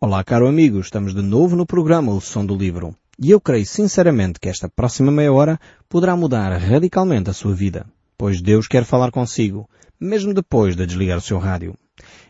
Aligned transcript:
Olá, 0.00 0.22
caro 0.22 0.46
amigo, 0.46 0.78
estamos 0.78 1.12
de 1.12 1.20
novo 1.22 1.56
no 1.56 1.66
programa 1.66 2.12
O 2.12 2.20
Som 2.20 2.46
do 2.46 2.54
Livro. 2.54 2.94
E 3.20 3.32
eu 3.32 3.40
creio 3.40 3.66
sinceramente 3.66 4.38
que 4.38 4.48
esta 4.48 4.68
próxima 4.68 5.10
meia 5.10 5.32
hora 5.32 5.58
poderá 5.88 6.14
mudar 6.14 6.56
radicalmente 6.56 7.30
a 7.30 7.32
sua 7.32 7.52
vida, 7.52 7.84
pois 8.16 8.40
Deus 8.40 8.68
quer 8.68 8.84
falar 8.84 9.10
consigo, 9.10 9.68
mesmo 10.00 10.32
depois 10.32 10.76
de 10.76 10.86
desligar 10.86 11.18
o 11.18 11.20
seu 11.20 11.36
rádio. 11.36 11.74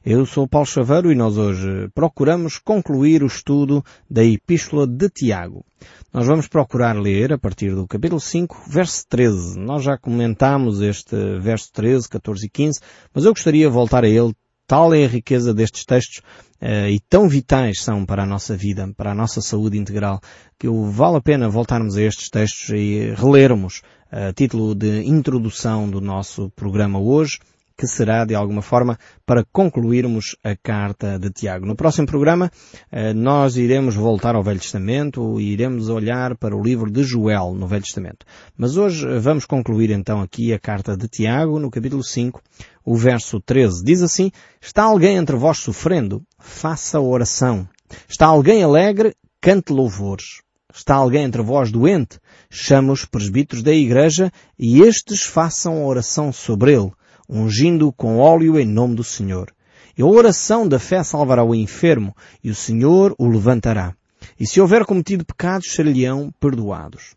Eu 0.03 0.25
sou 0.25 0.49
Paulo 0.49 0.67
Chaveiro 0.67 1.13
e 1.13 1.15
nós 1.15 1.37
hoje 1.37 1.91
procuramos 1.95 2.57
concluir 2.57 3.23
o 3.23 3.27
estudo 3.27 3.85
da 4.09 4.25
Epístola 4.25 4.87
de 4.87 5.11
Tiago. 5.11 5.63
Nós 6.11 6.27
vamos 6.27 6.49
procurar 6.49 6.97
ler 6.97 7.35
a 7.35 7.39
partir 7.39 7.75
do 7.75 7.87
capítulo 7.87 8.19
5, 8.19 8.65
verso 8.67 9.05
13. 9.11 9.59
Nós 9.59 9.85
já 9.85 9.99
comentámos 9.99 10.81
este 10.81 11.39
verso 11.39 11.71
13, 11.75 12.09
14 12.09 12.47
e 12.47 12.49
15, 12.49 12.81
mas 13.13 13.27
eu 13.27 13.33
gostaria 13.35 13.67
de 13.67 13.73
voltar 13.75 14.05
a 14.05 14.09
ele 14.09 14.33
Tal 14.69 14.93
é 14.93 15.07
a 15.07 15.09
riqueza 15.09 15.55
destes 15.55 15.87
textos 15.87 16.19
uh, 16.61 16.89
e 16.91 17.01
tão 17.09 17.27
vitais 17.27 17.81
são 17.81 18.05
para 18.05 18.25
a 18.25 18.27
nossa 18.27 18.55
vida, 18.55 18.87
para 18.95 19.13
a 19.13 19.15
nossa 19.15 19.41
saúde 19.41 19.79
integral, 19.79 20.21
que 20.59 20.69
vale 20.69 21.17
a 21.17 21.23
pena 21.23 21.49
voltarmos 21.49 21.97
a 21.97 22.03
estes 22.03 22.29
textos 22.29 22.69
e 22.69 23.15
relermos 23.17 23.81
a 24.13 24.31
título 24.35 24.75
de 24.75 25.05
introdução 25.05 25.89
do 25.89 26.03
nosso 26.03 26.51
programa 26.51 27.01
hoje, 27.01 27.39
que 27.79 27.87
será, 27.87 28.25
de 28.25 28.35
alguma 28.35 28.61
forma, 28.61 28.99
para 29.25 29.45
concluirmos 29.53 30.37
a 30.43 30.57
carta 30.57 31.17
de 31.17 31.31
Tiago. 31.31 31.65
No 31.65 31.77
próximo 31.77 32.09
programa, 32.09 32.51
eh, 32.91 33.15
nós 33.15 33.57
iremos 33.57 33.95
voltar 33.95 34.35
ao 34.35 34.43
Velho 34.43 34.59
Testamento 34.59 35.41
e 35.41 35.53
iremos 35.53 35.89
olhar 35.89 36.37
para 36.37 36.57
o 36.57 36.61
livro 36.61 36.91
de 36.91 37.05
Joel 37.05 37.55
no 37.55 37.69
Velho 37.69 37.85
Testamento. 37.85 38.27
Mas 38.57 38.77
hoje 38.77 39.07
eh, 39.07 39.21
vamos 39.21 39.47
concluir 39.47 39.91
então 39.91 40.21
aqui 40.21 40.53
a 40.53 40.59
carta 40.59 40.97
de 40.97 41.07
Tiago, 41.07 41.61
no 41.61 41.71
capítulo 41.71 42.03
5, 42.03 42.43
o 42.85 42.97
verso 42.97 43.41
13. 43.41 43.85
Diz 43.85 44.03
assim, 44.03 44.33
Está 44.61 44.83
alguém 44.83 45.17
entre 45.17 45.37
vós 45.37 45.59
sofrendo? 45.59 46.21
Faça 46.37 46.99
oração. 46.99 47.69
Está 48.09 48.27
alguém 48.27 48.61
alegre? 48.61 49.15
Cante 49.41 49.73
louvores. 49.73 50.43
Está 50.75 50.97
alguém 50.97 51.23
entre 51.23 51.43
vós 51.43 51.71
doente? 51.71 52.19
Chama 52.51 52.93
os 52.93 53.05
presbíteros 53.05 53.63
da 53.63 53.73
igreja 53.73 54.33
e 54.59 54.83
estes 54.83 55.23
façam 55.23 55.87
oração 55.87 56.33
sobre 56.33 56.73
ele 56.73 56.91
ungindo 57.29 57.93
com 57.93 58.19
óleo 58.19 58.59
em 58.59 58.67
nome 58.67 58.95
do 58.95 59.05
Senhor. 59.05 59.53
E 59.97 60.03
a 60.03 60.07
oração 60.07 60.67
da 60.67 60.79
fé 60.79 61.03
salvará 61.03 61.45
o 61.45 61.55
enfermo, 61.55 62.15
e 62.43 62.51
o 62.51 62.55
Senhor 62.55 63.15
o 63.19 63.29
levantará. 63.29 63.95
E 64.39 64.47
se 64.47 64.61
houver 64.61 64.85
cometido 64.85 65.25
pecados, 65.25 65.73
ser-lhe-ão 65.73 66.33
perdoados. 66.41 67.17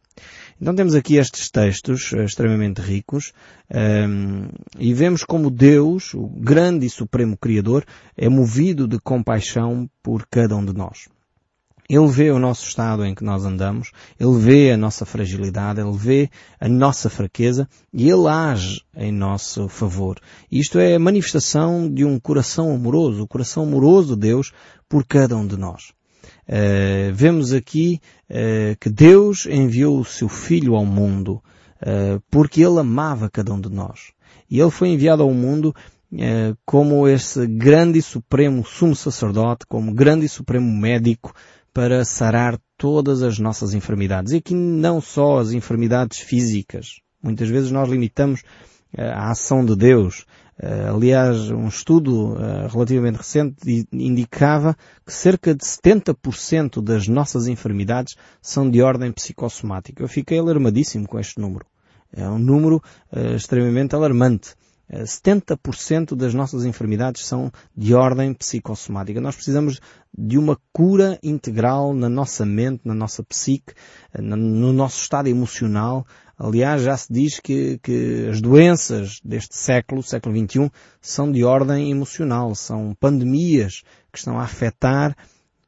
Então 0.60 0.76
temos 0.76 0.94
aqui 0.94 1.16
estes 1.16 1.50
textos 1.50 2.12
uh, 2.12 2.22
extremamente 2.22 2.82
ricos 2.82 3.34
um, 3.70 3.78
ehm, 3.78 4.50
e 4.78 4.94
vemos 4.94 5.24
como 5.24 5.50
Deus, 5.50 6.14
o 6.14 6.28
grande 6.28 6.86
e 6.86 6.90
supremo 6.90 7.36
Criador, 7.36 7.84
é 8.16 8.30
movido 8.30 8.88
de 8.88 9.00
compaixão 9.00 9.90
por 10.04 10.28
cada 10.30 10.56
um 10.56 10.64
de 10.64 10.74
nós. 10.74 11.08
Ele 11.94 12.08
vê 12.08 12.32
o 12.32 12.40
nosso 12.40 12.66
estado 12.66 13.04
em 13.04 13.14
que 13.14 13.22
nós 13.22 13.44
andamos, 13.44 13.92
Ele 14.18 14.40
vê 14.40 14.72
a 14.72 14.78
nossa 14.78 15.06
fragilidade, 15.06 15.82
Ele 15.82 15.92
vê 15.92 16.30
a 16.58 16.70
nossa 16.70 17.10
fraqueza 17.10 17.68
e 17.94 18.10
Ele 18.10 18.30
age 18.30 18.82
em 18.96 19.12
nosso 19.12 19.68
favor. 19.68 20.18
Isto 20.50 20.80
é 20.80 20.96
a 20.96 21.00
manifestação 21.00 21.94
de 21.94 22.06
um 22.06 22.18
coração 22.18 22.74
amoroso, 22.74 23.22
o 23.22 23.28
coração 23.28 23.64
amoroso 23.64 24.16
de 24.16 24.22
Deus 24.22 24.54
por 24.88 25.06
cada 25.06 25.36
um 25.36 25.46
de 25.46 25.58
nós. 25.58 25.90
Uh, 26.48 27.14
vemos 27.14 27.52
aqui 27.52 28.00
uh, 28.30 28.78
que 28.80 28.90
Deus 28.90 29.46
enviou 29.46 30.00
o 30.00 30.06
seu 30.06 30.30
Filho 30.30 30.76
ao 30.76 30.86
mundo 30.86 31.44
uh, 31.82 32.24
porque 32.32 32.62
Ele 32.62 32.80
amava 32.80 33.30
cada 33.30 33.54
um 33.54 33.60
de 33.60 33.70
nós. 33.70 34.14
E 34.50 34.62
Ele 34.62 34.72
foi 34.72 34.88
enviado 34.88 35.24
ao 35.24 35.34
mundo 35.34 35.76
como 36.66 37.08
esse 37.08 37.48
grande 37.48 38.00
e 38.00 38.02
supremo 38.02 38.66
sumo 38.66 38.94
sacerdote, 38.94 39.66
como 39.66 39.94
grande 39.94 40.26
e 40.26 40.30
supremo 40.30 40.70
médico, 40.70 41.34
para 41.74 42.04
sarar 42.04 42.60
todas 42.78 43.22
as 43.22 43.40
nossas 43.40 43.74
enfermidades. 43.74 44.34
E 44.34 44.38
aqui 44.38 44.54
não 44.54 45.00
só 45.00 45.40
as 45.40 45.52
enfermidades 45.52 46.20
físicas. 46.20 47.00
Muitas 47.22 47.48
vezes 47.50 47.72
nós 47.72 47.90
limitamos 47.90 48.44
eh, 48.98 49.10
a 49.10 49.30
ação 49.30 49.64
de 49.64 49.76
Deus. 49.76 50.26
Eh, 50.58 50.90
aliás, 50.90 51.50
um 51.52 51.68
estudo 51.68 52.36
eh, 52.38 52.68
relativamente 52.68 53.18
recente 53.18 53.88
indicava 53.92 54.76
que 55.06 55.14
cerca 55.14 55.56
de 55.56 55.64
70% 55.64 56.82
das 56.82 57.08
nossas 57.08 57.48
enfermidades 57.48 58.16
são 58.42 58.70
de 58.70 58.82
ordem 58.82 59.12
psicossomática. 59.12 60.04
Eu 60.04 60.08
fiquei 60.08 60.40
alarmadíssimo 60.40 61.08
com 61.08 61.20
este 61.20 61.40
número. 61.40 61.66
É 62.14 62.28
um 62.28 62.40
número 62.40 62.84
extremamente 63.38 63.96
alarmante. 63.96 64.54
70% 64.92 66.16
das 66.16 66.34
nossas 66.34 66.66
enfermidades 66.66 67.26
são 67.26 67.52
de 67.76 67.94
ordem 67.94 68.34
psicossomática. 68.34 69.22
Nós 69.22 69.36
precisamos 69.36 69.80
de 70.18 70.38
uma 70.38 70.58
cura 70.74 71.18
integral 71.24 71.94
na 71.94 72.10
nossa 72.10 72.46
mente, 72.46 72.82
na 72.84 72.94
nossa 72.94 73.24
psique, 73.24 73.74
no 74.20 74.74
nosso 74.74 75.02
estado 75.02 75.28
emocional. 75.28 76.06
Aliás, 76.38 76.82
já 76.82 76.98
se 76.98 77.12
diz 77.12 77.40
que, 77.40 77.80
que 77.82 78.28
as 78.30 78.42
doenças 78.42 79.20
deste 79.24 79.56
século, 79.56 80.04
século 80.04 80.36
XXI, 80.36 80.72
são 81.00 81.32
de 81.32 81.44
ordem 81.44 81.92
emocional. 81.92 82.54
São 82.56 82.96
pandemias 83.00 83.84
que 84.12 84.18
estão 84.18 84.40
a 84.40 84.44
afetar 84.44 85.16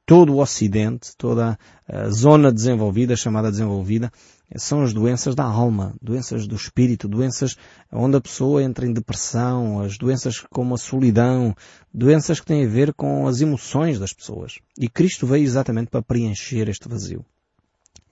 todo 0.05 0.33
o 0.33 0.41
Ocidente, 0.41 1.15
toda 1.17 1.57
a 1.87 2.09
zona 2.09 2.51
desenvolvida, 2.51 3.15
chamada 3.15 3.49
desenvolvida, 3.49 4.11
são 4.55 4.83
as 4.83 4.93
doenças 4.93 5.33
da 5.33 5.43
alma, 5.43 5.95
doenças 6.01 6.45
do 6.45 6.55
espírito, 6.55 7.07
doenças 7.07 7.55
onde 7.91 8.17
a 8.17 8.21
pessoa 8.21 8.61
entra 8.61 8.85
em 8.85 8.93
depressão, 8.93 9.79
as 9.79 9.97
doenças 9.97 10.39
como 10.51 10.75
a 10.75 10.77
solidão, 10.77 11.55
doenças 11.93 12.39
que 12.39 12.45
têm 12.45 12.65
a 12.65 12.69
ver 12.69 12.93
com 12.93 13.27
as 13.27 13.41
emoções 13.41 13.97
das 13.97 14.13
pessoas. 14.13 14.59
E 14.77 14.87
Cristo 14.87 15.25
veio 15.25 15.43
exatamente 15.43 15.89
para 15.89 16.01
preencher 16.01 16.69
este 16.69 16.87
vazio. 16.87 17.25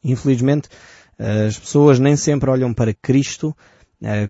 Infelizmente, 0.03 0.68
as 1.19 1.59
pessoas 1.59 2.00
nem 2.00 2.16
sempre 2.16 2.50
olham 2.50 2.74
para 2.74 2.94
Cristo 2.94 3.56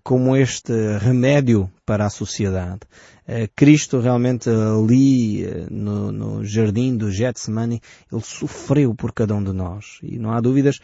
como 0.02 0.36
este 0.36 0.72
remédio 0.98 1.70
para 1.84 2.06
a 2.06 2.10
sociedade. 2.10 2.80
Eh, 3.26 3.48
Cristo 3.54 4.00
realmente 4.00 4.50
ali 4.50 5.44
eh, 5.44 5.66
no, 5.70 6.12
no 6.12 6.44
jardim 6.44 6.96
do 6.96 7.10
Getsemane, 7.10 7.80
ele 8.10 8.22
sofreu 8.22 8.94
por 8.94 9.12
cada 9.12 9.34
um 9.34 9.42
de 9.42 9.52
nós. 9.52 9.98
E 10.02 10.18
não 10.18 10.32
há 10.32 10.40
dúvidas 10.40 10.78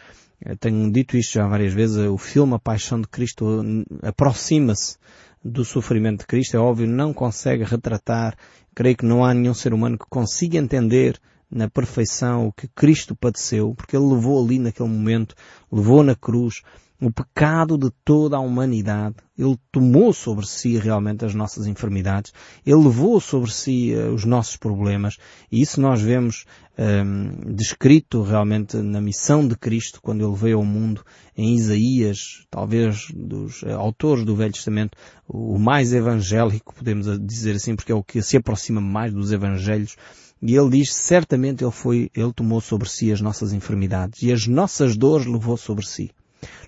tenho 0.59 0.91
dito 0.91 1.17
isto 1.17 1.33
já 1.33 1.47
várias 1.47 1.73
vezes, 1.73 1.97
o 1.97 2.17
filme 2.17 2.53
A 2.55 2.59
Paixão 2.59 3.01
de 3.01 3.07
Cristo 3.07 3.61
aproxima-se 4.01 4.97
do 5.43 5.63
sofrimento 5.65 6.19
de 6.19 6.27
Cristo, 6.27 6.55
é 6.55 6.59
óbvio, 6.59 6.87
não 6.87 7.13
consegue 7.13 7.63
retratar, 7.63 8.37
creio 8.73 8.95
que 8.95 9.05
não 9.05 9.23
há 9.23 9.33
nenhum 9.33 9.53
ser 9.53 9.73
humano 9.73 9.97
que 9.97 10.05
consiga 10.09 10.57
entender 10.57 11.19
na 11.51 11.69
perfeição 11.69 12.47
o 12.47 12.53
que 12.53 12.67
Cristo 12.67 13.15
padeceu, 13.15 13.73
porque 13.75 13.95
Ele 13.95 14.13
levou 14.13 14.43
ali 14.43 14.59
naquele 14.59 14.89
momento, 14.89 15.35
levou 15.71 16.03
na 16.03 16.15
cruz, 16.15 16.61
o 17.01 17.09
pecado 17.11 17.77
de 17.77 17.89
toda 18.03 18.35
a 18.35 18.41
humanidade. 18.41 19.15
Ele 19.37 19.57
tomou 19.71 20.11
sobre 20.11 20.45
si 20.45 20.77
realmente 20.77 21.23
as 21.23 21.33
nossas 21.33 21.65
enfermidades. 21.65 22.33
Ele 22.65 22.83
levou 22.83 23.21
sobre 23.21 23.51
si 23.51 23.93
uh, 23.93 24.13
os 24.13 24.25
nossos 24.25 24.57
problemas. 24.57 25.17
E 25.49 25.61
isso 25.61 25.79
nós 25.79 26.01
vemos 26.01 26.45
um, 26.77 26.83
ehm, 26.83 27.55
descrito 27.55 28.21
realmente 28.21 28.75
na 28.77 28.99
missão 28.99 29.47
de 29.47 29.55
Cristo 29.55 30.01
quando 30.01 30.27
ele 30.27 30.35
veio 30.35 30.57
ao 30.57 30.65
mundo 30.65 31.05
em 31.37 31.55
Isaías, 31.55 32.45
talvez 32.49 33.07
dos 33.15 33.61
uh, 33.61 33.71
autores 33.77 34.25
do 34.25 34.35
Velho 34.35 34.51
Testamento, 34.51 34.97
o 35.25 35.57
mais 35.57 35.93
evangélico, 35.93 36.75
podemos 36.75 37.07
dizer 37.25 37.55
assim, 37.55 37.77
porque 37.77 37.93
é 37.93 37.95
o 37.95 38.03
que 38.03 38.21
se 38.21 38.35
aproxima 38.35 38.81
mais 38.81 39.13
dos 39.13 39.31
evangelhos. 39.31 39.95
E 40.41 40.55
ele 40.55 40.69
diz, 40.69 40.93
certamente 40.93 41.63
ele 41.63 41.71
foi, 41.71 42.09
ele 42.15 42.31
tomou 42.33 42.61
sobre 42.61 42.89
si 42.89 43.11
as 43.11 43.19
nossas 43.19 43.51
enfermidades 43.51 44.21
e 44.21 44.31
as 44.31 44.47
nossas 44.47 44.95
dores 44.95 45.25
levou 45.25 45.57
sobre 45.57 45.85
si. 45.85 46.11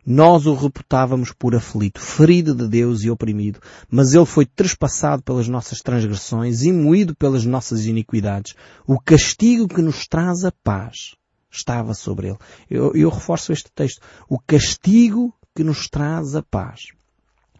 Nós 0.06 0.46
o 0.46 0.54
reputávamos 0.54 1.32
por 1.32 1.56
aflito, 1.56 2.02
ferido 2.02 2.54
de 2.54 2.68
Deus 2.68 3.04
e 3.04 3.10
oprimido, 3.10 3.60
mas 3.90 4.14
ele 4.14 4.26
foi 4.26 4.46
trespassado 4.46 5.24
pelas 5.24 5.48
nossas 5.48 5.80
transgressões 5.80 6.64
e 6.64 6.74
moído 6.74 7.16
pelas 7.16 7.46
nossas 7.46 7.86
iniquidades. 7.86 8.56
O 8.86 9.00
castigo 9.00 9.68
que 9.68 9.82
nos 9.82 10.08
traz 10.08 10.44
a 10.44 10.52
paz 10.52 11.16
estava 11.50 11.94
sobre 11.94 12.30
ele. 12.30 12.38
Eu, 12.70 12.94
eu 12.94 13.10
reforço 13.10 13.54
este 13.54 13.72
texto. 13.74 14.02
O 14.28 14.40
castigo 14.40 15.34
que 15.56 15.64
nos 15.64 15.88
traz 15.88 16.36
a 16.36 16.42
paz 16.42 16.88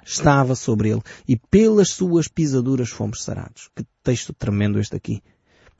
estava 0.04 0.56
sobre 0.56 0.90
ele 0.90 1.02
e 1.28 1.38
pelas 1.38 1.90
suas 1.90 2.28
pisaduras 2.28 2.90
fomos 2.90 3.24
sarados. 3.24 3.70
Que 3.76 3.86
texto 4.04 4.34
tremendo 4.34 4.80
este 4.80 4.96
aqui 4.96 5.22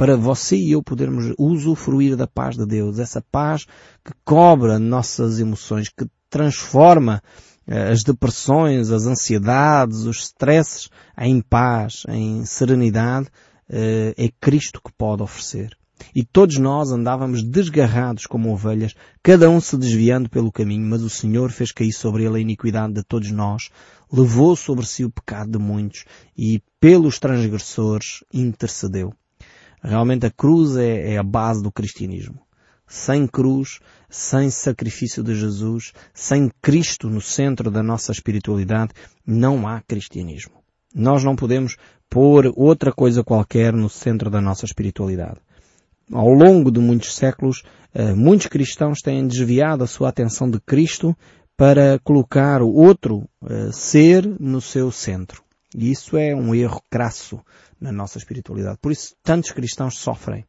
para 0.02 0.18
você 0.18 0.56
e 0.56 0.72
eu 0.72 0.82
podermos 0.82 1.32
usufruir 1.38 2.16
da 2.16 2.26
paz 2.26 2.58
de 2.58 2.66
Deus, 2.66 2.98
essa 2.98 3.24
paz 3.32 3.68
que 4.04 4.12
cobra 4.26 4.80
nossas 4.80 5.40
emoções, 5.40 5.90
que 5.90 6.08
transforma 6.28 7.22
eh, 7.68 7.92
as 7.92 8.02
depressões, 8.02 8.90
as 8.90 9.06
ansiedades, 9.06 10.06
os 10.06 10.24
stresses 10.24 10.90
em 11.16 11.40
paz, 11.40 12.02
em 12.10 12.44
serenidade, 12.46 13.28
eh, 13.70 14.16
é 14.18 14.28
Cristo 14.42 14.82
que 14.84 14.92
pode 14.92 15.22
oferecer. 15.22 15.78
E 16.16 16.26
todos 16.26 16.58
nós 16.58 16.92
andávamos 16.92 17.44
desgarrados 17.44 18.26
como 18.26 18.52
ovelhas, 18.52 18.96
cada 19.22 19.52
um 19.52 19.62
se 19.62 19.78
desviando 19.78 20.32
pelo 20.32 20.52
caminho, 20.52 20.90
mas 20.90 21.04
o 21.04 21.12
Senhor 21.12 21.52
fez 21.52 21.72
cair 21.72 21.94
sobre 21.94 22.24
ele 22.24 22.38
a 22.38 22.42
iniquidade 22.42 22.94
de 22.94 23.04
todos 23.04 23.30
nós, 23.30 23.70
levou 24.12 24.56
sobre 24.56 24.84
si 24.84 25.06
o 25.06 25.12
pecado 25.12 25.52
de 25.52 25.60
muitos 25.60 26.06
e 26.36 26.60
pelos 26.80 27.20
transgressores 27.20 28.24
intercedeu. 28.34 29.14
Realmente 29.84 30.26
a 30.26 30.32
cruz 30.32 30.78
é, 30.78 31.14
é 31.14 31.18
a 31.18 31.24
base 31.24 31.64
do 31.64 31.72
cristianismo. 31.72 32.42
Sem 32.88 33.26
cruz, 33.26 33.80
sem 34.10 34.50
sacrifício 34.50 35.24
de 35.24 35.34
Jesus, 35.34 35.94
sem 36.14 36.52
Cristo 36.62 37.10
no 37.10 37.22
centro 37.22 37.72
da 37.72 37.82
nossa 37.82 38.12
espiritualidade, 38.12 38.92
não 39.26 39.68
há 39.68 39.82
cristianismo. 39.82 40.62
Nós 40.94 41.24
não 41.24 41.36
podemos 41.36 41.78
pôr 42.10 42.52
outra 42.56 42.92
coisa 42.92 43.24
qualquer 43.24 43.74
no 43.74 43.90
centro 43.90 44.30
da 44.30 44.42
nossa 44.42 44.66
espiritualidade. 44.66 45.40
Ao 46.12 46.28
longo 46.28 46.70
de 46.70 46.82
muitos 46.82 47.16
séculos, 47.16 47.64
eh, 47.94 48.14
muitos 48.14 48.48
cristãos 48.48 49.00
têm 49.00 49.26
desviado 49.26 49.84
a 49.84 49.88
sua 49.88 50.10
atenção 50.10 50.52
de 50.52 50.60
Cristo 50.60 51.16
para 51.56 51.98
colocar 52.04 52.62
o 52.62 52.74
outro 52.74 53.30
eh, 53.50 53.70
ser 53.72 54.28
no 54.38 54.60
seu 54.60 54.92
centro. 54.92 55.42
E 55.76 55.92
isso 55.92 56.18
é 56.18 56.36
um 56.36 56.54
erro 56.54 56.82
crasso 56.90 57.40
na 57.80 57.92
nossa 57.92 58.18
espiritualidade. 58.18 58.78
Por 58.82 58.92
isso 58.92 59.16
tantos 59.24 59.52
cristãos 59.52 59.98
sofrem. 59.98 60.46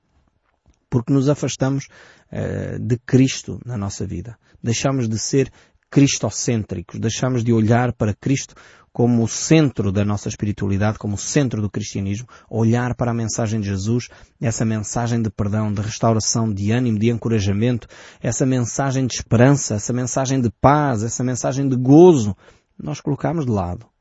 Porque 0.90 1.12
nos 1.12 1.28
afastamos 1.28 1.86
uh, 2.30 2.78
de 2.78 2.98
Cristo 2.98 3.58
na 3.64 3.78
nossa 3.78 4.06
vida. 4.06 4.36
Deixamos 4.62 5.08
de 5.08 5.18
ser 5.18 5.50
cristocêntricos. 5.90 6.98
Deixamos 6.98 7.42
de 7.42 7.52
olhar 7.52 7.92
para 7.92 8.14
Cristo 8.14 8.54
como 8.92 9.22
o 9.22 9.28
centro 9.28 9.90
da 9.90 10.04
nossa 10.04 10.28
espiritualidade, 10.28 10.98
como 10.98 11.14
o 11.14 11.18
centro 11.18 11.62
do 11.62 11.70
cristianismo, 11.70 12.28
olhar 12.50 12.94
para 12.94 13.10
a 13.10 13.14
mensagem 13.14 13.58
de 13.58 13.68
Jesus, 13.68 14.08
essa 14.38 14.66
mensagem 14.66 15.22
de 15.22 15.30
perdão, 15.30 15.72
de 15.72 15.80
restauração, 15.80 16.52
de 16.52 16.72
ânimo, 16.72 16.98
de 16.98 17.08
encorajamento, 17.08 17.88
essa 18.20 18.44
mensagem 18.44 19.06
de 19.06 19.14
esperança, 19.14 19.76
essa 19.76 19.94
mensagem 19.94 20.42
de 20.42 20.50
paz, 20.60 21.02
essa 21.02 21.24
mensagem 21.24 21.66
de 21.66 21.74
gozo, 21.74 22.36
nós 22.78 23.00
colocamos 23.00 23.46
de 23.46 23.50
lado 23.50 23.91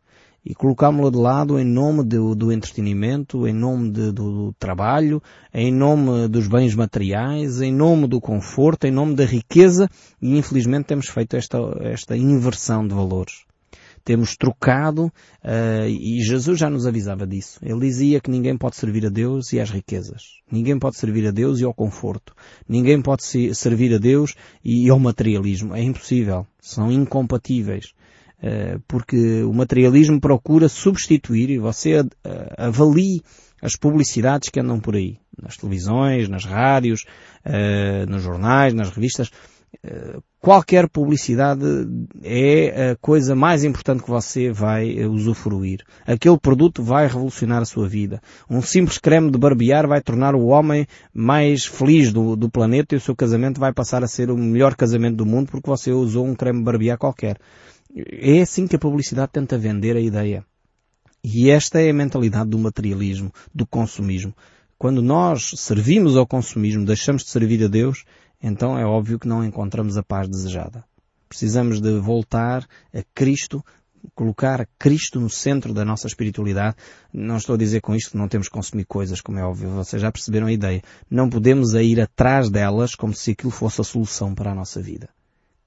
e 0.45 0.55
colocámos-la 0.55 1.11
de 1.11 1.17
lado 1.17 1.59
em 1.59 1.65
nome 1.65 2.03
do, 2.03 2.35
do 2.35 2.51
entretenimento, 2.51 3.47
em 3.47 3.53
nome 3.53 3.91
de, 3.91 4.11
do, 4.11 4.31
do, 4.31 4.55
trabalho, 4.57 5.21
em 5.53 5.71
nome 5.71 6.27
dos 6.27 6.47
bens 6.47 6.73
materiais, 6.73 7.61
em 7.61 7.71
nome 7.71 8.07
do 8.07 8.19
conforto, 8.19 8.85
em 8.85 8.91
nome 8.91 9.15
da 9.15 9.25
riqueza 9.25 9.87
e 10.21 10.37
infelizmente 10.37 10.85
temos 10.85 11.07
feito 11.07 11.35
esta, 11.35 11.57
esta 11.81 12.17
inversão 12.17 12.87
de 12.87 12.93
valores. 12.93 13.43
Temos 14.03 14.35
trocado 14.35 15.05
uh, 15.05 15.87
e 15.87 16.23
Jesus 16.23 16.57
já 16.57 16.69
nos 16.71 16.87
avisava 16.87 17.27
disso. 17.27 17.59
Ele 17.61 17.81
dizia 17.81 18.19
que 18.19 18.31
ninguém 18.31 18.57
pode 18.57 18.75
servir 18.75 19.05
a 19.05 19.09
Deus 19.09 19.53
e 19.53 19.59
às 19.59 19.69
riquezas. 19.69 20.39
Ninguém 20.51 20.79
pode 20.79 20.97
servir 20.97 21.27
a 21.27 21.31
Deus 21.31 21.59
e 21.59 21.65
ao 21.65 21.73
conforto. 21.73 22.33
Ninguém 22.67 22.99
pode 22.99 23.23
servir 23.53 23.93
a 23.93 23.99
Deus 23.99 24.35
e 24.65 24.89
ao 24.89 24.97
materialismo. 24.97 25.75
É 25.75 25.83
impossível. 25.83 26.47
São 26.59 26.91
incompatíveis. 26.91 27.93
Eh, 28.43 28.79
porque 28.87 29.43
o 29.43 29.53
materialismo 29.53 30.19
procura 30.19 30.67
substituir 30.67 31.51
e 31.51 31.59
você 31.59 31.99
eh, 31.99 32.53
avalie 32.57 33.21
as 33.61 33.75
publicidades 33.75 34.49
que 34.49 34.59
andam 34.59 34.79
por 34.79 34.95
aí, 34.95 35.19
nas 35.39 35.57
televisões, 35.57 36.27
nas 36.27 36.43
rádios, 36.43 37.05
eh, 37.45 38.03
nos 38.07 38.23
jornais, 38.23 38.73
nas 38.73 38.89
revistas. 38.89 39.29
Qualquer 40.41 40.89
publicidade 40.89 41.63
é 42.23 42.91
a 42.91 42.95
coisa 42.97 43.33
mais 43.33 43.63
importante 43.63 44.03
que 44.03 44.09
você 44.09 44.51
vai 44.51 45.05
usufruir. 45.05 45.79
Aquele 46.05 46.37
produto 46.37 46.83
vai 46.83 47.07
revolucionar 47.07 47.61
a 47.61 47.65
sua 47.65 47.87
vida. 47.87 48.21
Um 48.49 48.61
simples 48.61 48.97
creme 48.97 49.31
de 49.31 49.37
barbear 49.39 49.87
vai 49.87 50.01
tornar 50.01 50.35
o 50.35 50.47
homem 50.47 50.85
mais 51.13 51.65
feliz 51.65 52.11
do, 52.11 52.35
do 52.35 52.49
planeta 52.49 52.93
e 52.93 52.97
o 52.97 53.01
seu 53.01 53.15
casamento 53.15 53.61
vai 53.61 53.71
passar 53.71 54.03
a 54.03 54.07
ser 54.07 54.29
o 54.29 54.37
melhor 54.37 54.75
casamento 54.75 55.15
do 55.15 55.25
mundo 55.25 55.49
porque 55.49 55.69
você 55.69 55.89
usou 55.91 56.25
um 56.25 56.35
creme 56.35 56.59
de 56.59 56.65
barbear 56.65 56.97
qualquer. 56.97 57.37
É 57.95 58.41
assim 58.41 58.67
que 58.67 58.75
a 58.75 58.79
publicidade 58.79 59.31
tenta 59.31 59.57
vender 59.57 59.95
a 59.95 60.01
ideia. 60.01 60.45
E 61.23 61.49
esta 61.49 61.79
é 61.79 61.89
a 61.89 61.93
mentalidade 61.93 62.49
do 62.49 62.57
materialismo, 62.57 63.31
do 63.53 63.65
consumismo. 63.65 64.33
Quando 64.77 65.01
nós 65.01 65.51
servimos 65.57 66.17
ao 66.17 66.25
consumismo, 66.25 66.85
deixamos 66.85 67.23
de 67.23 67.29
servir 67.29 67.63
a 67.63 67.67
Deus, 67.67 68.03
então 68.41 68.77
é 68.77 68.83
óbvio 68.83 69.19
que 69.19 69.27
não 69.27 69.45
encontramos 69.45 69.97
a 69.97 70.03
paz 70.03 70.27
desejada. 70.27 70.83
Precisamos 71.29 71.79
de 71.79 71.99
voltar 71.99 72.67
a 72.91 73.03
Cristo, 73.13 73.63
colocar 74.15 74.67
Cristo 74.79 75.19
no 75.19 75.29
centro 75.29 75.73
da 75.73 75.85
nossa 75.85 76.07
espiritualidade. 76.07 76.75
Não 77.13 77.37
estou 77.37 77.53
a 77.53 77.57
dizer 77.57 77.81
com 77.81 77.93
isto 77.93 78.11
que 78.11 78.17
não 78.17 78.27
temos 78.27 78.47
que 78.47 78.53
consumir 78.53 78.85
coisas, 78.85 79.21
como 79.21 79.37
é 79.37 79.43
óbvio, 79.43 79.69
vocês 79.69 80.01
já 80.01 80.11
perceberam 80.11 80.47
a 80.47 80.51
ideia. 80.51 80.81
Não 81.09 81.29
podemos 81.29 81.73
ir 81.75 82.01
atrás 82.01 82.49
delas 82.49 82.95
como 82.95 83.13
se 83.13 83.31
aquilo 83.31 83.51
fosse 83.51 83.81
a 83.81 83.83
solução 83.83 84.33
para 84.33 84.51
a 84.51 84.55
nossa 84.55 84.81
vida. 84.81 85.09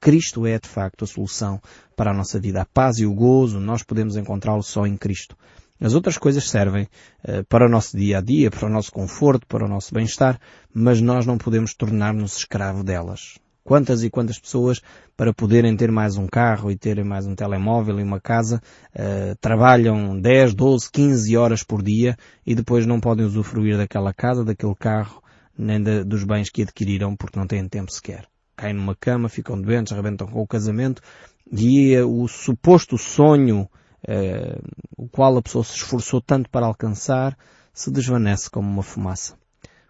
Cristo 0.05 0.47
é 0.47 0.59
de 0.59 0.69
facto 0.69 1.05
a 1.05 1.07
solução 1.07 1.59
para 1.97 2.11
a 2.11 2.15
nossa 2.15 2.39
vida. 2.39 2.61
A 2.61 2.67
paz 2.67 2.99
e 2.99 3.07
o 3.07 3.15
gozo 3.15 3.59
nós 3.59 3.83
podemos 3.83 4.19
encontrá-lo 4.19 4.63
só 4.63 4.87
em 4.87 4.99
Cristo. 4.99 5.35
As 5.81 5.95
outras 5.95 6.19
coisas 6.19 6.47
servem 6.47 6.87
uh, 7.27 7.43
para 7.49 7.65
o 7.65 7.71
nosso 7.71 7.97
dia 7.97 8.19
a 8.19 8.21
dia, 8.21 8.51
para 8.51 8.67
o 8.67 8.71
nosso 8.71 8.93
conforto, 8.93 9.47
para 9.47 9.65
o 9.65 9.69
nosso 9.69 9.95
bem-estar, 9.95 10.39
mas 10.75 11.01
nós 11.01 11.25
não 11.25 11.39
podemos 11.39 11.73
tornar-nos 11.73 12.37
escravo 12.37 12.85
delas. 12.85 13.39
Quantas 13.65 14.05
e 14.05 14.11
quantas 14.11 14.39
pessoas, 14.39 14.83
para 15.17 15.33
poderem 15.33 15.75
ter 15.75 15.91
mais 15.91 16.19
um 16.19 16.27
carro 16.27 16.71
e 16.71 16.77
terem 16.77 17.03
mais 17.03 17.27
um 17.27 17.35
telemóvel 17.35 17.99
e 17.99 18.03
uma 18.03 18.21
casa, 18.21 18.61
uh, 18.95 19.35
trabalham 19.41 20.21
10, 20.21 20.53
12, 20.53 20.91
15 20.93 21.35
horas 21.35 21.63
por 21.63 21.83
dia 21.83 22.15
e 22.45 22.55
depois 22.55 22.85
não 22.85 23.01
podem 23.01 23.25
usufruir 23.25 23.79
daquela 23.79 24.13
casa, 24.13 24.45
daquele 24.45 24.75
carro, 24.75 25.23
nem 25.57 25.83
de, 25.83 26.05
dos 26.05 26.25
bens 26.25 26.51
que 26.51 26.61
adquiriram 26.61 27.17
porque 27.17 27.39
não 27.39 27.47
têm 27.47 27.67
tempo 27.67 27.91
sequer 27.91 28.27
caem 28.57 28.75
numa 28.75 28.95
cama, 28.95 29.29
ficam 29.29 29.61
doentes, 29.61 29.93
arrebentam 29.93 30.27
com 30.27 30.41
o 30.41 30.47
casamento 30.47 31.03
e 31.51 31.97
o 31.99 32.27
suposto 32.27 32.97
sonho 32.97 33.69
eh, 34.07 34.59
o 34.97 35.09
qual 35.09 35.37
a 35.37 35.43
pessoa 35.43 35.65
se 35.65 35.77
esforçou 35.77 36.21
tanto 36.21 36.51
para 36.51 36.67
alcançar 36.67 37.37
se 37.73 37.91
desvanece 37.91 38.51
como 38.51 38.69
uma 38.69 38.83
fumaça. 38.83 39.37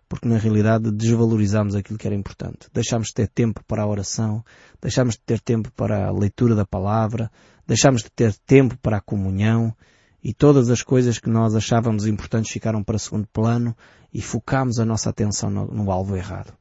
Porque 0.09 0.29
na 0.29 0.39
realidade 0.39 0.91
desvalorizamos 0.91 1.75
aquilo 1.75 1.99
que 1.99 2.07
era 2.07 2.15
importante. 2.15 2.69
Deixamos 2.73 3.09
de 3.09 3.15
ter 3.15 3.29
tempo 3.29 3.63
para 3.67 3.83
a 3.83 3.87
oração, 3.87 4.45
deixamos 4.81 5.15
de 5.15 5.21
ter 5.21 5.41
tempo 5.41 5.71
para 5.73 6.07
a 6.07 6.13
leitura 6.13 6.55
da 6.55 6.65
palavra, 6.65 7.31
deixamos 7.67 8.03
de 8.03 8.11
ter 8.11 8.35
tempo 8.47 8.77
para 8.79 8.99
a 8.99 9.01
comunhão 9.01 9.75
e 10.23 10.33
todas 10.33 10.71
as 10.71 10.83
coisas 10.83 11.19
que 11.19 11.29
nós 11.29 11.55
achávamos 11.55 12.07
importantes 12.07 12.53
ficaram 12.53 12.83
para 12.83 12.99
segundo 12.99 13.27
plano 13.27 13.77
e 14.13 14.23
focámos 14.23 14.79
a 14.79 14.85
nossa 14.85 15.11
atenção 15.11 15.51
no, 15.51 15.67
no 15.67 15.91
alvo 15.91 16.17
errado. 16.17 16.55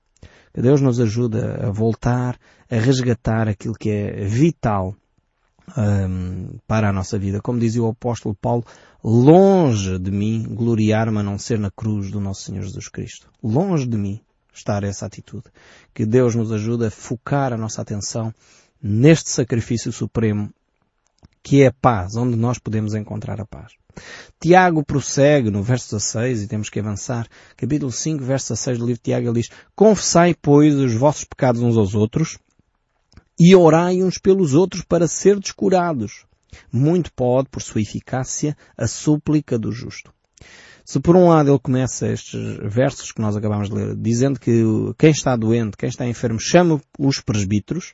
Que 0.54 0.62
Deus 0.62 0.82
nos 0.82 1.00
ajude 1.00 1.40
a 1.40 1.72
voltar, 1.72 2.38
a 2.70 2.76
resgatar 2.76 3.48
aquilo 3.48 3.74
que 3.74 3.90
é 3.90 4.26
vital 4.26 4.96
um, 5.78 6.58
para 6.68 6.90
a 6.90 6.94
nossa 6.94 7.18
vida. 7.18 7.42
Como 7.42 7.60
dizia 7.60 7.82
o 7.82 7.90
apóstolo 7.90 8.36
Paulo, 8.36 8.64
longe 9.04 9.98
de 9.98 10.12
mim 10.12 10.44
gloriar-me 10.44 11.20
a 11.20 11.24
não 11.24 11.40
ser 11.40 11.58
na 11.58 11.72
cruz 11.72 12.12
do 12.12 12.20
nosso 12.20 12.44
Senhor 12.44 12.62
Jesus 12.62 12.88
Cristo. 12.88 13.30
Longe 13.42 13.88
de 13.88 13.98
mim 13.98 14.22
estar 14.54 14.84
essa 14.84 15.06
atitude. 15.06 15.46
Que 15.94 16.06
Deus 16.06 16.36
nos 16.36 16.52
ajude 16.52 16.86
a 16.86 16.92
focar 16.92 17.52
a 17.52 17.58
nossa 17.58 17.82
atenção 17.82 18.34
neste 18.82 19.30
sacrifício 19.30 19.92
supremo 19.92 20.52
que 21.42 21.64
é 21.64 21.68
a 21.68 21.74
paz, 21.74 22.16
onde 22.16 22.38
nós 22.38 22.58
podemos 22.58 22.94
encontrar 22.94 23.42
a 23.42 23.46
paz. 23.46 23.74
Tiago 24.40 24.84
prossegue 24.84 25.50
no 25.50 25.64
verso 25.64 25.96
16 25.96 26.44
e 26.44 26.48
temos 26.48 26.70
que 26.70 26.80
avançar. 26.80 27.28
Capítulo 27.56 27.92
5, 27.92 28.24
verso 28.24 28.54
16 28.54 28.78
do 28.78 28.86
livro 28.86 29.00
de 29.00 29.04
Tiago, 29.04 29.28
ele 29.28 29.42
diz, 29.42 29.50
Confessai, 29.76 30.36
pois, 30.40 30.76
os 30.76 30.94
vossos 30.94 31.24
pecados 31.24 31.62
uns 31.62 31.78
aos 31.78 31.96
outros 31.96 32.38
e 33.40 33.56
orai 33.56 34.04
uns 34.04 34.18
pelos 34.18 34.54
outros 34.54 34.84
para 34.84 35.08
ser 35.08 35.40
descurados. 35.40 36.26
Muito 36.72 37.12
pode, 37.14 37.50
por 37.50 37.62
sua 37.62 37.82
eficácia, 37.82 38.56
a 38.78 38.88
súplica 38.88 39.58
do 39.58 39.72
justo. 39.72 40.14
Se 40.86 41.00
por 41.00 41.16
um 41.16 41.30
lado 41.30 41.50
ele 41.50 41.60
começa 41.60 42.12
estes 42.12 42.58
versos 42.64 43.12
que 43.12 43.22
nós 43.22 43.36
acabamos 43.36 43.70
de 43.70 43.76
ler, 43.76 43.96
dizendo 43.96 44.40
que 44.40 44.64
quem 44.98 45.12
está 45.12 45.36
doente, 45.36 45.78
quem 45.78 45.88
está 45.88 46.06
enfermo, 46.06 46.40
chama 46.40 46.82
os 47.00 47.22
presbíteros, 47.22 47.94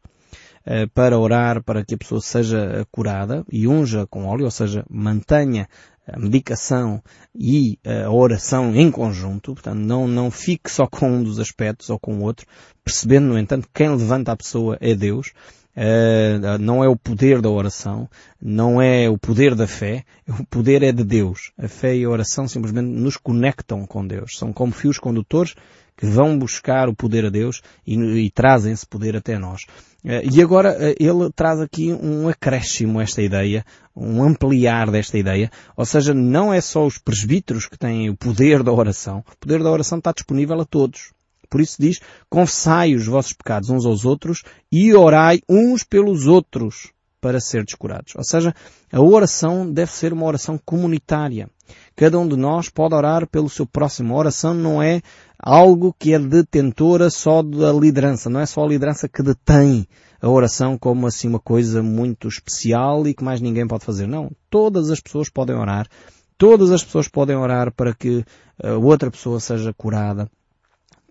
para 0.93 1.17
orar 1.17 1.63
para 1.63 1.83
que 1.83 1.95
a 1.95 1.97
pessoa 1.97 2.21
seja 2.21 2.85
curada 2.91 3.43
e 3.51 3.67
unja 3.67 4.05
com 4.07 4.25
óleo, 4.25 4.45
ou 4.45 4.51
seja, 4.51 4.85
mantenha 4.89 5.67
a 6.07 6.19
medicação 6.19 7.01
e 7.33 7.79
a 8.05 8.11
oração 8.11 8.75
em 8.75 8.91
conjunto, 8.91 9.53
portanto 9.53 9.79
não, 9.79 10.07
não 10.07 10.29
fique 10.29 10.69
só 10.69 10.85
com 10.85 11.09
um 11.11 11.23
dos 11.23 11.39
aspectos 11.39 11.89
ou 11.89 11.99
com 11.99 12.15
o 12.17 12.21
outro, 12.21 12.45
percebendo 12.83 13.27
no 13.27 13.39
entanto 13.39 13.67
que 13.67 13.73
quem 13.73 13.89
levanta 13.89 14.31
a 14.31 14.37
pessoa 14.37 14.77
é 14.79 14.93
Deus, 14.93 15.33
Uh, 15.79 16.57
não 16.59 16.83
é 16.83 16.89
o 16.89 16.95
poder 16.97 17.41
da 17.41 17.49
oração, 17.49 18.09
não 18.41 18.81
é 18.81 19.09
o 19.09 19.17
poder 19.17 19.55
da 19.55 19.65
fé, 19.65 20.03
o 20.27 20.45
poder 20.45 20.83
é 20.83 20.91
de 20.91 21.05
Deus. 21.05 21.53
A 21.57 21.69
fé 21.69 21.95
e 21.95 22.03
a 22.03 22.09
oração 22.09 22.49
simplesmente 22.49 22.87
nos 22.87 23.15
conectam 23.15 23.85
com 23.85 24.05
Deus. 24.05 24.37
São 24.37 24.51
como 24.51 24.73
fios 24.73 24.97
condutores 24.97 25.55
que 25.99 26.05
vão 26.05 26.39
buscar 26.39 26.87
o 26.87 26.95
poder 26.95 27.25
a 27.25 27.29
Deus 27.29 27.61
e, 27.85 27.95
e 27.95 28.31
trazem 28.31 28.71
esse 28.71 28.87
poder 28.87 29.17
até 29.17 29.37
nós. 29.37 29.63
Uh, 30.01 30.23
e 30.31 30.41
agora 30.41 30.71
uh, 30.71 30.95
ele 30.97 31.29
traz 31.35 31.59
aqui 31.59 31.91
um 31.91 32.29
acréscimo 32.29 32.99
a 32.99 33.03
esta 33.03 33.21
ideia, 33.21 33.65
um 33.93 34.23
ampliar 34.23 34.89
desta 34.89 35.17
ideia, 35.17 35.51
ou 35.75 35.85
seja, 35.85 36.13
não 36.13 36.53
é 36.53 36.61
só 36.61 36.85
os 36.85 36.97
presbíteros 36.97 37.67
que 37.67 37.77
têm 37.77 38.09
o 38.09 38.15
poder 38.15 38.63
da 38.63 38.71
oração, 38.71 39.25
o 39.29 39.37
poder 39.37 39.61
da 39.61 39.69
oração 39.69 39.97
está 39.97 40.13
disponível 40.13 40.61
a 40.61 40.65
todos. 40.65 41.11
Por 41.49 41.59
isso 41.59 41.75
diz, 41.77 41.99
confessai 42.29 42.95
os 42.95 43.05
vossos 43.05 43.33
pecados 43.33 43.69
uns 43.69 43.85
aos 43.85 44.05
outros 44.05 44.43
e 44.71 44.93
orai 44.93 45.41
uns 45.49 45.83
pelos 45.83 46.27
outros 46.27 46.93
para 47.21 47.39
ser 47.39 47.63
descurados. 47.63 48.13
Ou 48.15 48.23
seja, 48.23 48.53
a 48.91 49.01
oração 49.01 49.71
deve 49.71 49.91
ser 49.91 50.13
uma 50.13 50.25
oração 50.25 50.59
comunitária. 50.63 51.49
Cada 51.95 52.17
um 52.17 52.27
de 52.27 52.35
nós 52.35 52.69
pode 52.69 52.95
orar 52.95 53.27
pelo 53.27 53.49
seu 53.49 53.65
próximo. 53.65 54.13
A 54.13 54.17
oração 54.17 54.53
não 54.53 54.81
é 54.81 55.01
algo 55.37 55.95
que 55.97 56.13
é 56.13 56.19
detentora 56.19 57.09
só 57.09 57.41
da 57.41 57.71
liderança. 57.71 58.29
Não 58.29 58.39
é 58.39 58.45
só 58.45 58.63
a 58.63 58.67
liderança 58.67 59.07
que 59.07 59.21
detém 59.21 59.87
a 60.21 60.29
oração 60.29 60.77
como 60.77 61.07
assim 61.07 61.27
uma 61.27 61.39
coisa 61.39 61.81
muito 61.81 62.27
especial 62.27 63.07
e 63.07 63.13
que 63.13 63.23
mais 63.23 63.41
ninguém 63.41 63.67
pode 63.67 63.85
fazer. 63.85 64.07
Não. 64.07 64.31
Todas 64.49 64.89
as 64.89 64.99
pessoas 64.99 65.29
podem 65.29 65.55
orar. 65.55 65.87
Todas 66.37 66.71
as 66.71 66.83
pessoas 66.83 67.07
podem 67.07 67.35
orar 67.35 67.73
para 67.73 67.93
que 67.93 68.23
a 68.63 68.73
outra 68.73 69.11
pessoa 69.11 69.39
seja 69.39 69.73
curada. 69.73 70.29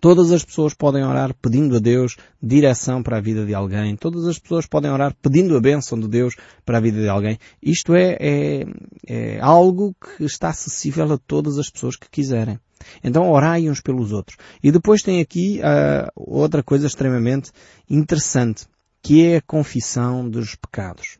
Todas 0.01 0.31
as 0.31 0.43
pessoas 0.43 0.73
podem 0.73 1.03
orar 1.03 1.33
pedindo 1.41 1.75
a 1.75 1.79
Deus 1.79 2.15
direção 2.41 3.03
para 3.03 3.17
a 3.17 3.21
vida 3.21 3.45
de 3.45 3.53
alguém. 3.53 3.95
Todas 3.95 4.25
as 4.25 4.39
pessoas 4.39 4.65
podem 4.65 4.89
orar 4.89 5.13
pedindo 5.21 5.57
a 5.57 5.61
bênção 5.61 5.99
de 5.99 6.07
Deus 6.07 6.35
para 6.65 6.77
a 6.77 6.81
vida 6.81 7.01
de 7.01 7.09
alguém. 7.09 7.37
Isto 7.61 7.93
é, 7.93 8.17
é, 8.19 8.65
é 9.07 9.39
algo 9.41 9.93
que 9.93 10.23
está 10.23 10.49
acessível 10.49 11.11
a 11.13 11.17
todas 11.17 11.57
as 11.57 11.69
pessoas 11.69 11.95
que 11.97 12.09
quiserem. 12.09 12.59
Então 13.03 13.29
orai 13.29 13.69
uns 13.69 13.81
pelos 13.81 14.13
outros. 14.13 14.37
E 14.63 14.71
depois 14.71 15.01
tem 15.01 15.19
aqui 15.19 15.59
uh, 15.59 16.09
outra 16.15 16.63
coisa 16.63 16.87
extremamente 16.87 17.51
interessante, 17.89 18.65
que 19.01 19.25
é 19.25 19.37
a 19.37 19.41
confissão 19.41 20.29
dos 20.29 20.55
pecados. 20.55 21.17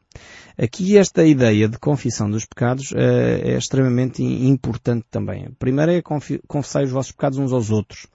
Aqui 0.58 0.98
esta 0.98 1.26
ideia 1.26 1.70
de 1.70 1.80
confissão 1.80 2.30
dos 2.30 2.46
pecados 2.46 2.92
uh, 2.92 2.98
é 2.98 3.58
extremamente 3.58 4.22
importante 4.22 5.06
também. 5.10 5.50
Primeiro 5.58 5.92
é 5.94 6.02
confessar 6.02 6.84
os 6.84 6.92
vossos 6.92 7.14
pecados 7.14 7.38
uns 7.38 7.54
aos 7.54 7.72
outros. 7.72 8.08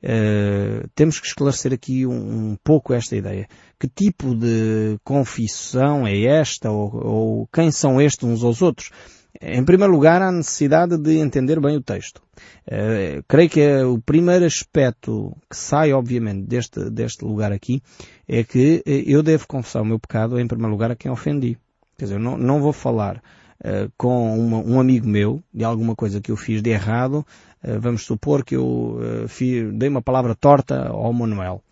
Uh, 0.00 0.88
temos 0.94 1.18
que 1.18 1.26
esclarecer 1.26 1.72
aqui 1.72 2.06
um, 2.06 2.50
um, 2.52 2.56
pouco 2.62 2.94
esta 2.94 3.16
ideia. 3.16 3.48
Que 3.80 3.88
tipo 3.88 4.32
de 4.36 4.96
confissão 5.02 6.06
é 6.06 6.22
esta 6.22 6.70
ou, 6.70 6.94
ou 6.94 7.48
quem 7.52 7.72
são 7.72 8.00
estes 8.00 8.28
uns 8.28 8.44
aos 8.44 8.62
outros? 8.62 8.90
Em 9.40 9.64
primeiro 9.64 9.92
lugar, 9.92 10.20
há 10.20 10.32
necessidade 10.32 10.98
de 10.98 11.18
entender 11.18 11.60
bem 11.60 11.76
o 11.76 11.80
texto. 11.80 12.20
Uh, 12.66 13.22
creio 13.28 13.48
que 13.48 13.60
é 13.60 13.84
o 13.84 13.98
primeiro 13.98 14.44
aspecto 14.44 15.36
que 15.48 15.56
sai, 15.56 15.92
obviamente, 15.92 16.44
deste, 16.46 16.90
deste 16.90 17.24
lugar 17.24 17.52
aqui 17.52 17.80
é 18.26 18.42
que 18.42 18.82
eu 18.84 19.22
devo 19.22 19.46
confessar 19.46 19.82
o 19.82 19.84
meu 19.84 19.98
pecado, 19.98 20.38
em 20.40 20.46
primeiro 20.46 20.72
lugar, 20.72 20.90
a 20.90 20.96
quem 20.96 21.10
ofendi. 21.10 21.56
Quer 21.96 22.06
dizer, 22.06 22.16
eu 22.16 22.20
não, 22.20 22.36
não 22.36 22.60
vou 22.60 22.72
falar 22.72 23.22
uh, 23.60 23.90
com 23.96 24.38
uma, 24.38 24.58
um 24.58 24.80
amigo 24.80 25.06
meu 25.06 25.42
de 25.54 25.64
alguma 25.64 25.94
coisa 25.94 26.20
que 26.20 26.30
eu 26.30 26.36
fiz 26.36 26.60
de 26.60 26.70
errado. 26.70 27.24
Uh, 27.62 27.78
vamos 27.80 28.04
supor 28.04 28.44
que 28.44 28.56
eu 28.56 28.98
uh, 29.00 29.28
fiz, 29.28 29.72
dei 29.72 29.88
uma 29.88 30.02
palavra 30.02 30.34
torta 30.34 30.88
ao 30.88 31.12
Manuel. 31.12 31.62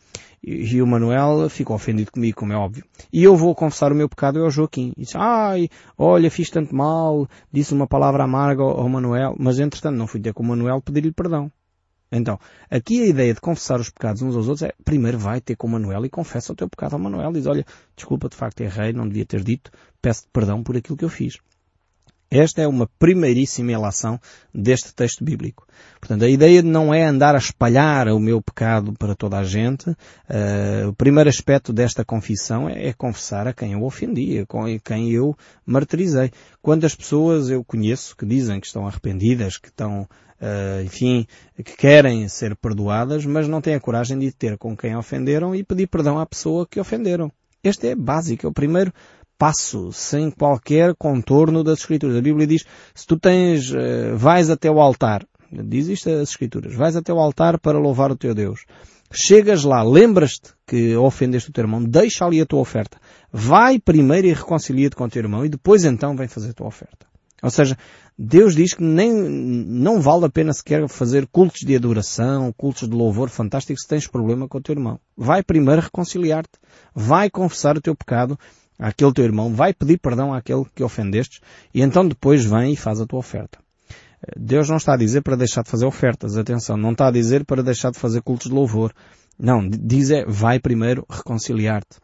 E, 0.42 0.80
o 0.80 0.86
Manuel 0.86 1.48
ficou 1.48 1.74
ofendido 1.74 2.12
comigo, 2.12 2.38
como 2.38 2.52
é 2.52 2.56
óbvio. 2.56 2.84
E 3.12 3.22
eu 3.22 3.36
vou 3.36 3.54
confessar 3.54 3.92
o 3.92 3.94
meu 3.94 4.08
pecado 4.08 4.42
ao 4.42 4.50
Joaquim. 4.50 4.92
E 4.96 5.02
disse, 5.02 5.16
ai, 5.16 5.68
olha, 5.98 6.30
fiz 6.30 6.50
tanto 6.50 6.74
mal, 6.74 7.28
disse 7.52 7.74
uma 7.74 7.86
palavra 7.86 8.24
amarga 8.24 8.62
ao, 8.62 8.88
Manuel, 8.88 9.34
mas 9.38 9.58
entretanto 9.58 9.96
não 9.96 10.06
fui 10.06 10.20
ter 10.20 10.32
com 10.32 10.42
o 10.42 10.46
Manuel 10.46 10.80
pedir-lhe 10.80 11.12
perdão. 11.12 11.50
Então, 12.10 12.38
aqui 12.70 13.02
a 13.02 13.06
ideia 13.06 13.34
de 13.34 13.40
confessar 13.40 13.80
os 13.80 13.90
pecados 13.90 14.22
uns 14.22 14.36
aos 14.36 14.46
outros 14.46 14.62
é, 14.62 14.72
primeiro 14.84 15.18
vai 15.18 15.40
ter 15.40 15.56
com 15.56 15.66
o 15.66 15.70
Manuel 15.70 16.04
e 16.04 16.08
confessa 16.08 16.52
o 16.52 16.56
teu 16.56 16.68
pecado 16.68 16.92
ao 16.92 16.98
Manuel. 17.00 17.32
Diz, 17.32 17.46
olha, 17.46 17.64
desculpa, 17.96 18.28
de 18.28 18.36
facto 18.36 18.60
errei, 18.60 18.92
não 18.92 19.08
devia 19.08 19.26
ter 19.26 19.42
dito, 19.42 19.70
peço 20.00 20.28
perdão 20.32 20.62
por 20.62 20.76
aquilo 20.76 20.96
que 20.96 21.04
eu 21.04 21.08
fiz. 21.08 21.38
Esta 22.30 22.62
é 22.62 22.66
uma 22.66 22.88
primeiríssima 22.98 23.70
relação 23.70 24.20
deste 24.52 24.92
texto 24.92 25.24
bíblico. 25.24 25.66
Portanto, 26.00 26.24
a 26.24 26.28
ideia 26.28 26.60
não 26.60 26.92
é 26.92 27.04
andar 27.04 27.34
a 27.34 27.38
espalhar 27.38 28.08
o 28.08 28.18
meu 28.18 28.42
pecado 28.42 28.92
para 28.92 29.14
toda 29.14 29.38
a 29.38 29.44
gente. 29.44 29.88
Uh, 29.90 30.88
o 30.88 30.92
primeiro 30.92 31.30
aspecto 31.30 31.72
desta 31.72 32.04
confissão 32.04 32.68
é, 32.68 32.88
é, 32.88 32.92
confessar 32.92 33.46
a 33.46 33.52
quem 33.52 33.72
eu 33.72 33.82
ofendi, 33.84 34.40
a 34.40 34.80
quem 34.82 35.10
eu 35.12 35.36
martirizei. 35.64 36.32
Quantas 36.60 36.96
pessoas 36.96 37.48
eu 37.48 37.64
conheço 37.64 38.16
que 38.16 38.26
dizem 38.26 38.58
que 38.60 38.66
estão 38.66 38.86
arrependidas, 38.86 39.56
que 39.56 39.68
estão, 39.68 40.02
uh, 40.02 40.82
enfim, 40.84 41.26
que 41.56 41.76
querem 41.76 42.26
ser 42.26 42.56
perdoadas, 42.56 43.24
mas 43.24 43.46
não 43.46 43.60
têm 43.60 43.74
a 43.74 43.80
coragem 43.80 44.18
de 44.18 44.32
ter 44.32 44.58
com 44.58 44.76
quem 44.76 44.96
ofenderam 44.96 45.54
e 45.54 45.62
pedir 45.62 45.86
perdão 45.86 46.18
à 46.18 46.26
pessoa 46.26 46.66
que 46.66 46.80
ofenderam. 46.80 47.30
Este 47.62 47.88
é 47.88 47.94
básico, 47.96 48.46
é 48.46 48.48
o 48.48 48.52
primeiro 48.52 48.92
passo, 49.38 49.92
sem 49.92 50.30
qualquer 50.30 50.94
contorno 50.96 51.62
das 51.62 51.80
Escrituras. 51.80 52.16
A 52.16 52.22
Bíblia 52.22 52.46
diz, 52.46 52.64
se 52.94 53.06
tu 53.06 53.18
tens, 53.18 53.70
uh, 53.70 54.16
vais 54.16 54.50
até 54.50 54.70
o 54.70 54.80
altar, 54.80 55.26
diz 55.50 55.88
isto 55.88 56.10
as 56.10 56.30
Escrituras, 56.30 56.74
vais 56.74 56.96
até 56.96 57.12
o 57.12 57.18
altar 57.18 57.58
para 57.58 57.78
louvar 57.78 58.10
o 58.10 58.16
teu 58.16 58.34
Deus. 58.34 58.60
Chegas 59.12 59.62
lá, 59.62 59.82
lembras-te 59.82 60.52
que 60.66 60.96
ofendeste 60.96 61.50
o 61.50 61.52
teu 61.52 61.62
irmão, 61.62 61.82
deixa 61.82 62.24
ali 62.24 62.40
a 62.40 62.46
tua 62.46 62.60
oferta. 62.60 62.98
Vai 63.32 63.78
primeiro 63.78 64.26
e 64.26 64.32
reconcilia-te 64.32 64.96
com 64.96 65.04
o 65.04 65.08
teu 65.08 65.22
irmão 65.22 65.44
e 65.44 65.48
depois 65.48 65.84
então 65.84 66.16
vem 66.16 66.26
fazer 66.26 66.50
a 66.50 66.54
tua 66.54 66.66
oferta. 66.66 67.06
Ou 67.42 67.50
seja, 67.50 67.76
Deus 68.18 68.56
diz 68.56 68.74
que 68.74 68.82
nem, 68.82 69.12
não 69.12 70.00
vale 70.00 70.24
a 70.24 70.30
pena 70.30 70.52
sequer 70.52 70.88
fazer 70.88 71.26
cultos 71.26 71.60
de 71.60 71.76
adoração, 71.76 72.52
cultos 72.56 72.88
de 72.88 72.94
louvor 72.94 73.28
fantástico 73.28 73.78
se 73.78 73.86
tens 73.86 74.06
problema 74.06 74.48
com 74.48 74.58
o 74.58 74.60
teu 74.60 74.72
irmão. 74.72 74.98
Vai 75.16 75.42
primeiro 75.42 75.82
reconciliar-te. 75.82 76.58
Vai 76.94 77.30
confessar 77.30 77.76
o 77.76 77.80
teu 77.80 77.94
pecado 77.94 78.38
àquele 78.78 79.12
teu 79.12 79.24
irmão, 79.24 79.54
vai 79.54 79.72
pedir 79.72 79.98
perdão 79.98 80.32
àquele 80.32 80.64
que 80.74 80.82
ofendestes 80.82 81.40
e 81.74 81.82
então 81.82 82.06
depois 82.06 82.44
vem 82.44 82.72
e 82.72 82.76
faz 82.76 83.00
a 83.00 83.06
tua 83.06 83.18
oferta. 83.18 83.58
Deus 84.36 84.68
não 84.68 84.76
está 84.76 84.94
a 84.94 84.96
dizer 84.96 85.22
para 85.22 85.36
deixar 85.36 85.62
de 85.62 85.70
fazer 85.70 85.86
ofertas, 85.86 86.36
atenção, 86.36 86.76
não 86.76 86.92
está 86.92 87.08
a 87.08 87.12
dizer 87.12 87.44
para 87.44 87.62
deixar 87.62 87.90
de 87.90 87.98
fazer 87.98 88.22
cultos 88.22 88.48
de 88.48 88.54
louvor. 88.54 88.92
Não, 89.38 89.68
diz 89.68 90.10
é, 90.10 90.24
vai 90.24 90.58
primeiro 90.58 91.04
reconciliar-te. 91.08 91.98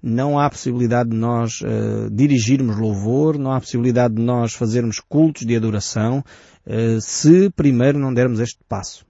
Não 0.00 0.38
há 0.38 0.48
possibilidade 0.48 1.10
de 1.10 1.16
nós 1.16 1.60
uh, 1.62 2.08
dirigirmos 2.12 2.78
louvor, 2.78 3.36
não 3.38 3.50
há 3.50 3.60
possibilidade 3.60 4.14
de 4.14 4.22
nós 4.22 4.52
fazermos 4.52 5.00
cultos 5.00 5.44
de 5.44 5.56
adoração, 5.56 6.22
uh, 6.64 7.00
se 7.00 7.50
primeiro 7.50 7.98
não 7.98 8.14
dermos 8.14 8.38
este 8.38 8.60
passo. 8.68 9.04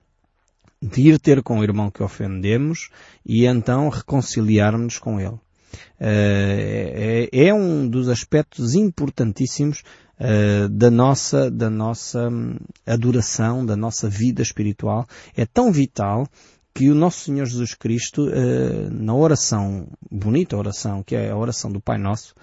De 0.81 1.03
ir 1.03 1.21
ter 1.21 1.43
com 1.43 1.59
o 1.59 1.63
irmão 1.63 1.91
que 1.91 2.03
ofendemos 2.03 2.89
e 3.25 3.45
então 3.45 3.91
reconciliarmos 3.91 4.99
com 4.99 5.21
ele. 5.21 5.39
Eh, 6.01 7.29
é, 7.33 7.47
é 7.49 7.55
um 7.55 7.89
dos 7.89 8.09
aspectos 8.09 8.75
importantíssimos 8.75 9.83
uh, 10.21 10.69
da 10.69 10.91
nossa, 10.91 11.51
da 11.51 11.71
nossa 11.71 12.29
hum, 12.29 12.57
adoração, 12.87 13.65
da 13.65 13.77
nossa 13.77 14.09
vida 14.09 14.43
espiritual. 14.43 15.07
É 15.37 15.47
tão 15.47 15.73
vital 15.73 16.27
que 16.75 16.91
o 16.91 16.95
nosso 16.95 17.25
Senhor 17.25 17.47
Jesus 17.47 17.75
Cristo, 17.75 18.29
uh, 18.29 18.91
na 18.91 19.15
oração, 19.15 19.89
bonita 20.11 20.57
oração, 20.57 21.03
que 21.03 21.17
é 21.17 21.31
a 21.31 21.37
oração 21.37 21.73
do 21.73 21.81
Pai 21.81 21.99
Nosso, 21.99 22.35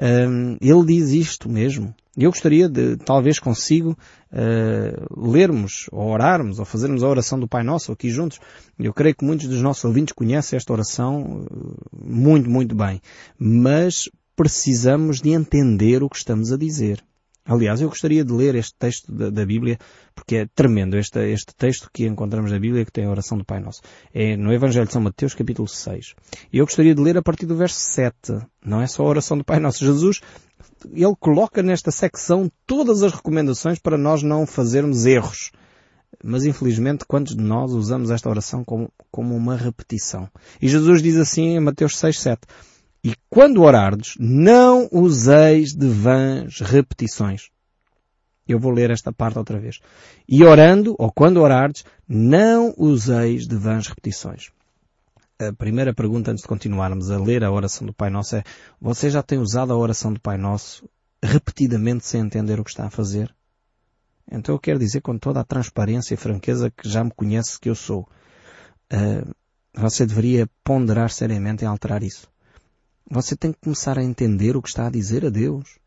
uh, 0.00 0.58
ele 0.60 0.86
diz 0.86 1.10
isto 1.10 1.48
mesmo. 1.48 1.94
Eu 2.16 2.30
gostaria 2.30 2.68
de, 2.68 2.96
talvez 2.96 3.38
consigo, 3.38 3.96
uh, 4.32 5.30
lermos, 5.30 5.86
ou 5.92 6.08
orarmos, 6.08 6.58
ou 6.58 6.64
fazermos 6.64 7.04
a 7.04 7.08
oração 7.08 7.38
do 7.38 7.46
Pai 7.46 7.62
Nosso 7.62 7.92
aqui 7.92 8.10
juntos. 8.10 8.40
Eu 8.76 8.92
creio 8.92 9.14
que 9.14 9.24
muitos 9.24 9.46
dos 9.46 9.62
nossos 9.62 9.84
ouvintes 9.84 10.12
conhecem 10.12 10.56
esta 10.56 10.72
oração 10.72 11.46
uh, 11.48 11.86
muito, 11.92 12.50
muito 12.50 12.74
bem. 12.74 13.00
Mas 13.38 14.10
precisamos 14.34 15.20
de 15.20 15.30
entender 15.30 16.02
o 16.02 16.08
que 16.08 16.16
estamos 16.16 16.52
a 16.52 16.56
dizer. 16.56 17.04
Aliás, 17.48 17.80
eu 17.80 17.88
gostaria 17.88 18.22
de 18.22 18.30
ler 18.30 18.54
este 18.54 18.74
texto 18.78 19.10
da, 19.10 19.30
da 19.30 19.46
Bíblia, 19.46 19.78
porque 20.14 20.36
é 20.36 20.46
tremendo 20.54 20.98
este, 20.98 21.18
este 21.32 21.54
texto 21.56 21.88
que 21.90 22.06
encontramos 22.06 22.52
na 22.52 22.58
Bíblia, 22.58 22.84
que 22.84 22.92
tem 22.92 23.06
a 23.06 23.10
oração 23.10 23.38
do 23.38 23.44
Pai 23.44 23.58
Nosso. 23.58 23.80
É 24.12 24.36
no 24.36 24.52
Evangelho 24.52 24.86
de 24.86 24.92
São 24.92 25.00
Mateus, 25.00 25.34
capítulo 25.34 25.66
6. 25.66 26.14
E 26.52 26.58
eu 26.58 26.66
gostaria 26.66 26.94
de 26.94 27.00
ler 27.00 27.16
a 27.16 27.22
partir 27.22 27.46
do 27.46 27.56
verso 27.56 27.80
7. 27.80 28.38
Não 28.62 28.82
é 28.82 28.86
só 28.86 29.02
a 29.02 29.08
oração 29.08 29.38
do 29.38 29.44
Pai 29.44 29.58
Nosso. 29.58 29.82
Jesus, 29.82 30.20
ele 30.92 31.16
coloca 31.18 31.62
nesta 31.62 31.90
secção 31.90 32.52
todas 32.66 33.02
as 33.02 33.12
recomendações 33.14 33.78
para 33.78 33.96
nós 33.96 34.22
não 34.22 34.46
fazermos 34.46 35.06
erros. 35.06 35.50
Mas 36.22 36.44
infelizmente, 36.44 37.06
quantos 37.06 37.34
de 37.34 37.42
nós 37.42 37.72
usamos 37.72 38.10
esta 38.10 38.28
oração 38.28 38.62
como, 38.62 38.92
como 39.10 39.34
uma 39.34 39.56
repetição? 39.56 40.28
E 40.60 40.68
Jesus 40.68 41.00
diz 41.00 41.16
assim 41.16 41.56
em 41.56 41.60
Mateus 41.60 41.96
6, 41.96 42.20
7. 42.20 42.40
E 43.02 43.14
quando 43.30 43.62
orardes, 43.62 44.14
não 44.18 44.88
useis 44.90 45.72
de 45.72 45.86
vãs 45.86 46.60
repetições. 46.60 47.50
Eu 48.46 48.58
vou 48.58 48.72
ler 48.72 48.90
esta 48.90 49.12
parte 49.12 49.38
outra 49.38 49.58
vez. 49.58 49.78
E 50.26 50.42
orando, 50.42 50.96
ou 50.98 51.12
quando 51.12 51.40
orardes, 51.40 51.84
não 52.08 52.74
useis 52.76 53.46
de 53.46 53.56
vãs 53.56 53.86
repetições. 53.86 54.50
A 55.38 55.52
primeira 55.52 55.94
pergunta 55.94 56.32
antes 56.32 56.42
de 56.42 56.48
continuarmos 56.48 57.10
a 57.10 57.18
ler 57.18 57.44
a 57.44 57.52
oração 57.52 57.86
do 57.86 57.92
Pai 57.92 58.10
Nosso 58.10 58.34
é, 58.34 58.42
você 58.80 59.08
já 59.08 59.22
tem 59.22 59.38
usado 59.38 59.72
a 59.72 59.76
oração 59.76 60.12
do 60.12 60.18
Pai 60.18 60.36
Nosso 60.36 60.88
repetidamente 61.22 62.06
sem 62.06 62.22
entender 62.22 62.58
o 62.58 62.64
que 62.64 62.70
está 62.70 62.86
a 62.86 62.90
fazer? 62.90 63.32
Então 64.30 64.54
eu 64.54 64.58
quero 64.58 64.78
dizer 64.78 65.00
com 65.00 65.16
toda 65.16 65.40
a 65.40 65.44
transparência 65.44 66.14
e 66.14 66.16
franqueza 66.16 66.70
que 66.70 66.88
já 66.88 67.04
me 67.04 67.10
conhece 67.10 67.60
que 67.60 67.68
eu 67.68 67.74
sou. 67.74 68.08
Uh, 68.92 69.32
você 69.72 70.04
deveria 70.04 70.48
ponderar 70.64 71.10
seriamente 71.10 71.64
em 71.64 71.68
alterar 71.68 72.02
isso. 72.02 72.28
Você 73.10 73.34
tem 73.34 73.52
que 73.52 73.60
começar 73.60 73.98
a 73.98 74.04
entender 74.04 74.56
o 74.56 74.62
que 74.62 74.68
está 74.68 74.86
a 74.86 74.90
dizer 74.90 75.24
a 75.24 75.30
Deus. 75.30 75.78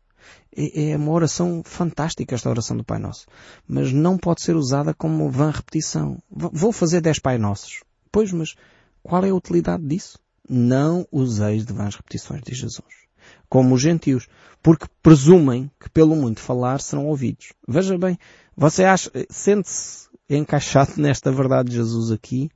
É, 0.56 0.90
é 0.90 0.96
uma 0.96 1.12
oração 1.12 1.62
fantástica 1.64 2.34
esta 2.34 2.50
oração 2.50 2.76
do 2.76 2.84
Pai 2.84 2.98
Nosso. 2.98 3.26
Mas 3.66 3.92
não 3.92 4.18
pode 4.18 4.42
ser 4.42 4.56
usada 4.56 4.92
como 4.92 5.30
vã 5.30 5.50
repetição. 5.50 6.18
Vou 6.30 6.72
fazer 6.72 7.00
dez 7.00 7.18
Pai 7.18 7.38
Nossos. 7.38 7.82
Pois, 8.10 8.32
mas 8.32 8.54
qual 9.02 9.24
é 9.24 9.30
a 9.30 9.34
utilidade 9.34 9.84
disso? 9.84 10.18
Não 10.48 11.06
useis 11.10 11.64
de 11.64 11.72
vãs 11.72 11.94
repetições, 11.94 12.42
diz 12.44 12.58
Jesus. 12.58 13.02
como 13.48 13.74
os 13.74 13.80
gentios, 13.80 14.28
porque 14.62 14.86
presumem 15.02 15.70
que 15.78 15.88
pelo 15.90 16.16
muito 16.16 16.40
falar 16.40 16.80
serão 16.80 17.06
ouvidos. 17.06 17.52
Veja 17.68 17.96
bem, 17.98 18.18
você 18.56 18.84
acha, 18.84 19.10
sente-se 19.30 20.08
encaixado 20.28 20.92
nesta 21.00 21.30
verdade 21.30 21.70
de 21.70 21.76
Jesus 21.76 22.10
aqui? 22.10 22.50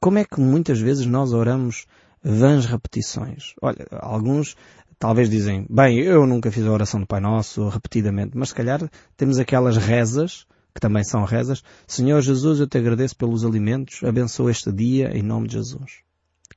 Como 0.00 0.18
é 0.18 0.24
que 0.24 0.40
muitas 0.40 0.78
vezes 0.78 1.06
nós 1.06 1.32
oramos 1.32 1.86
vãs 2.24 2.64
repetições? 2.64 3.54
Olha, 3.60 3.86
alguns 3.90 4.56
talvez 4.98 5.28
dizem, 5.28 5.66
bem, 5.68 5.98
eu 5.98 6.26
nunca 6.26 6.50
fiz 6.50 6.64
a 6.64 6.72
oração 6.72 7.00
do 7.00 7.06
Pai 7.06 7.20
Nosso 7.20 7.68
repetidamente, 7.68 8.32
mas 8.34 8.48
se 8.48 8.54
calhar 8.54 8.80
temos 9.16 9.38
aquelas 9.38 9.76
rezas, 9.76 10.46
que 10.74 10.80
também 10.80 11.04
são 11.04 11.24
rezas, 11.24 11.62
Senhor 11.86 12.20
Jesus, 12.20 12.58
eu 12.58 12.66
te 12.66 12.78
agradeço 12.78 13.14
pelos 13.16 13.44
alimentos, 13.44 14.02
abençoa 14.02 14.50
este 14.50 14.72
dia 14.72 15.16
em 15.16 15.22
nome 15.22 15.46
de 15.46 15.54
Jesus. 15.54 16.00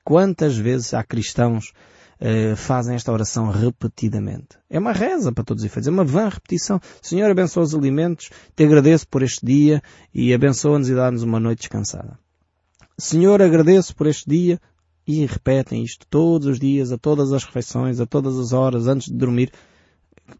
Quantas 0.04 0.58
vezes 0.58 0.94
há 0.94 1.04
cristãos 1.04 1.74
uh, 2.22 2.56
fazem 2.56 2.96
esta 2.96 3.12
oração 3.12 3.52
repetidamente? 3.52 4.58
É 4.70 4.80
uma 4.80 4.94
reza 4.94 5.32
para 5.32 5.44
todos 5.44 5.64
os 5.64 5.70
efeitos, 5.70 5.88
é 5.88 5.92
uma 5.92 6.06
vã 6.06 6.30
repetição. 6.30 6.80
Senhor, 7.02 7.30
abençoa 7.30 7.64
os 7.64 7.76
alimentos, 7.76 8.30
te 8.56 8.64
agradeço 8.64 9.08
por 9.08 9.22
este 9.22 9.46
dia 9.46 9.84
e 10.14 10.34
abençoa-nos 10.34 10.90
e 10.90 10.96
dá-nos 10.96 11.24
uma 11.24 11.40
noite 11.40 11.60
descansada. 11.60 12.18
Senhor, 12.98 13.42
agradeço 13.42 13.96
por 13.96 14.08
este 14.08 14.28
dia, 14.30 14.60
e 15.08 15.26
repetem 15.26 15.84
isto 15.84 16.06
todos 16.10 16.48
os 16.48 16.60
dias, 16.60 16.92
a 16.92 16.98
todas 16.98 17.32
as 17.32 17.46
refeições, 17.46 18.00
a 18.02 18.06
todas 18.06 18.38
as 18.38 18.52
horas, 18.52 18.88
antes 18.88 19.08
de 19.08 19.16
dormir, 19.16 19.52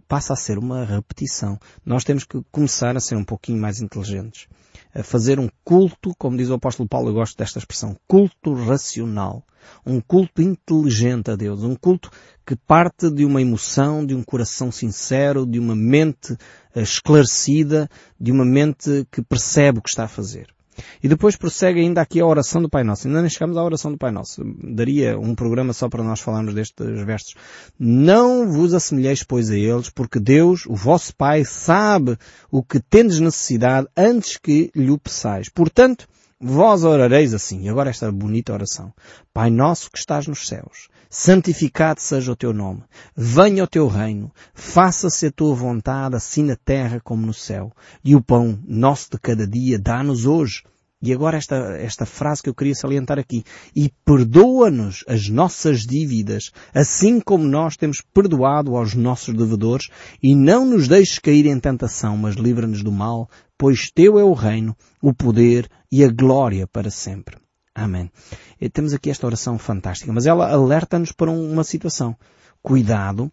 passa 0.08 0.34
a 0.34 0.36
ser 0.36 0.58
uma 0.58 0.84
repetição. 0.84 1.58
Nós 1.86 2.04
temos 2.04 2.26
que 2.26 2.42
começar 2.52 2.98
a 2.98 3.00
ser 3.00 3.16
um 3.16 3.24
pouquinho 3.24 3.62
mais 3.62 3.80
inteligentes. 3.80 4.48
A 4.94 5.04
fazer 5.04 5.40
um 5.40 5.50
culto, 5.64 6.14
como 6.18 6.38
diz 6.38 6.50
o 6.50 6.56
apóstolo 6.56 6.90
Paulo, 6.90 7.10
eu 7.10 7.14
gosto 7.14 7.38
desta 7.38 7.60
expressão, 7.60 7.96
culto 8.08 8.54
racional. 8.54 9.44
Um 9.86 10.02
culto 10.02 10.42
inteligente 10.42 11.32
a 11.32 11.36
Deus. 11.36 11.64
Um 11.64 11.76
culto 11.76 12.10
que 12.46 12.56
parte 12.56 13.10
de 13.10 13.26
uma 13.26 13.42
emoção, 13.42 14.06
de 14.06 14.16
um 14.16 14.24
coração 14.24 14.72
sincero, 14.72 15.46
de 15.46 15.60
uma 15.60 15.76
mente 15.76 16.38
eh, 16.74 16.82
esclarecida, 16.82 17.90
de 18.20 18.32
uma 18.32 18.46
mente 18.46 19.06
que 19.12 19.22
percebe 19.22 19.80
o 19.80 19.82
que 19.82 19.90
está 19.90 20.06
a 20.06 20.10
fazer. 20.10 20.57
E 21.02 21.08
depois 21.08 21.36
prossegue 21.36 21.80
ainda 21.80 22.02
aqui 22.02 22.20
a 22.20 22.26
oração 22.26 22.62
do 22.62 22.70
Pai 22.70 22.84
Nosso. 22.84 23.08
Ainda 23.08 23.22
nem 23.22 23.30
chegamos 23.30 23.58
à 23.58 23.64
oração 23.64 23.92
do 23.92 23.98
Pai 23.98 24.12
Nosso. 24.12 24.44
Daria 24.64 25.18
um 25.18 25.36
programa 25.36 25.74
só 25.74 25.90
para 25.90 26.04
nós 26.04 26.20
falarmos 26.20 26.54
destes 26.54 27.06
versos. 27.06 27.36
Não 27.80 28.52
vos 28.52 28.74
assemelheis, 28.74 29.24
pois, 29.24 29.50
a 29.50 29.56
eles, 29.56 29.90
porque 29.90 30.20
Deus, 30.20 30.66
o 30.66 30.76
vosso 30.76 31.16
Pai, 31.16 31.44
sabe 31.46 32.18
o 32.52 32.64
que 32.64 32.80
tendes 32.80 33.20
necessidade 33.20 33.88
antes 33.96 34.38
que 34.38 34.72
lhe 34.76 34.92
o 34.92 34.98
peçais. 34.98 35.50
Portanto, 35.50 36.08
vós 36.40 36.84
orareis 36.84 37.34
assim. 37.34 37.64
E 37.64 37.70
agora 37.70 37.90
esta 37.90 38.12
bonita 38.12 38.54
oração. 38.54 38.94
Pai 39.34 39.50
nosso 39.50 39.92
que 39.92 39.98
estás 39.98 40.28
nos 40.28 40.48
céus, 40.48 40.88
santificado 41.10 42.02
seja 42.02 42.32
o 42.32 42.36
teu 42.36 42.54
nome. 42.54 42.84
Venha 43.16 43.64
o 43.64 43.68
teu 43.68 43.88
reino. 43.88 44.32
Faça-se 44.54 45.28
a 45.28 45.32
tua 45.32 45.56
vontade, 45.56 46.16
assim 46.16 46.44
na 46.44 46.56
terra 46.56 47.00
como 47.04 47.26
no 47.26 47.34
céu. 47.34 47.72
E 48.04 48.16
o 48.16 48.22
pão 48.22 48.60
nosso 48.68 49.12
de 49.12 49.20
cada 49.20 49.48
dia 49.48 49.80
dá-nos 49.80 50.26
hoje. 50.26 50.64
E 51.00 51.14
agora 51.14 51.38
esta, 51.38 51.56
esta 51.78 52.08
frase 52.08 52.42
que 52.42 52.50
eu 52.50 52.56
queria 52.56 52.74
salientar 52.74 53.20
aqui. 53.20 53.44
E 53.76 53.92
perdoa-nos 54.04 55.04
as 55.08 55.30
nossas 55.30 55.86
dívidas, 55.86 56.52
assim 56.74 57.20
como 57.20 57.44
nós 57.44 57.78
temos 57.78 58.02
perdoado 58.02 58.76
aos 58.76 58.96
nossos 58.96 59.36
devedores, 59.36 59.90
e 60.24 60.36
não 60.36 60.66
nos 60.66 60.88
deixes 60.88 61.20
cair 61.20 61.46
em 61.46 61.60
tentação, 61.60 62.18
mas 62.18 62.36
livra-nos 62.36 62.82
do 62.82 62.92
mal, 62.92 63.30
pois 63.56 63.92
teu 63.92 64.18
é 64.18 64.24
o 64.24 64.34
reino, 64.34 64.76
o 65.02 65.14
poder 65.14 65.70
e 65.92 66.04
a 66.04 66.10
glória 66.10 66.68
para 66.68 66.90
sempre. 66.90 67.38
Amém. 67.74 68.12
E 68.60 68.70
temos 68.70 68.94
aqui 68.94 69.10
esta 69.10 69.28
oração 69.28 69.58
fantástica, 69.58 70.12
mas 70.12 70.26
ela 70.26 70.52
alerta-nos 70.52 71.12
para 71.12 71.30
uma 71.30 71.64
situação. 71.64 72.16
Cuidado, 72.62 73.32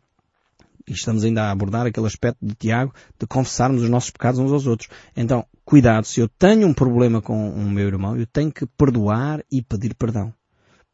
e 0.87 0.93
estamos 0.93 1.25
ainda 1.25 1.45
a 1.45 1.51
abordar 1.51 1.87
aquele 1.87 2.07
aspecto 2.07 2.45
de 2.45 2.55
Tiago, 2.55 2.93
de 3.19 3.27
confessarmos 3.27 3.83
os 3.83 3.89
nossos 3.89 4.11
pecados 4.11 4.39
uns 4.39 4.53
aos 4.53 4.67
outros. 4.67 4.91
Então, 5.17 5.47
cuidado, 5.65 6.07
se 6.07 6.21
eu 6.21 6.29
tenho 6.29 6.67
um 6.69 6.75
problema 6.75 7.23
com 7.23 7.51
o 7.51 7.71
meu 7.71 7.87
irmão, 7.87 8.17
eu 8.17 8.27
tenho 8.27 8.53
que 8.53 8.67
perdoar 8.67 9.43
e 9.51 9.63
pedir 9.63 9.95
perdão. 9.95 10.33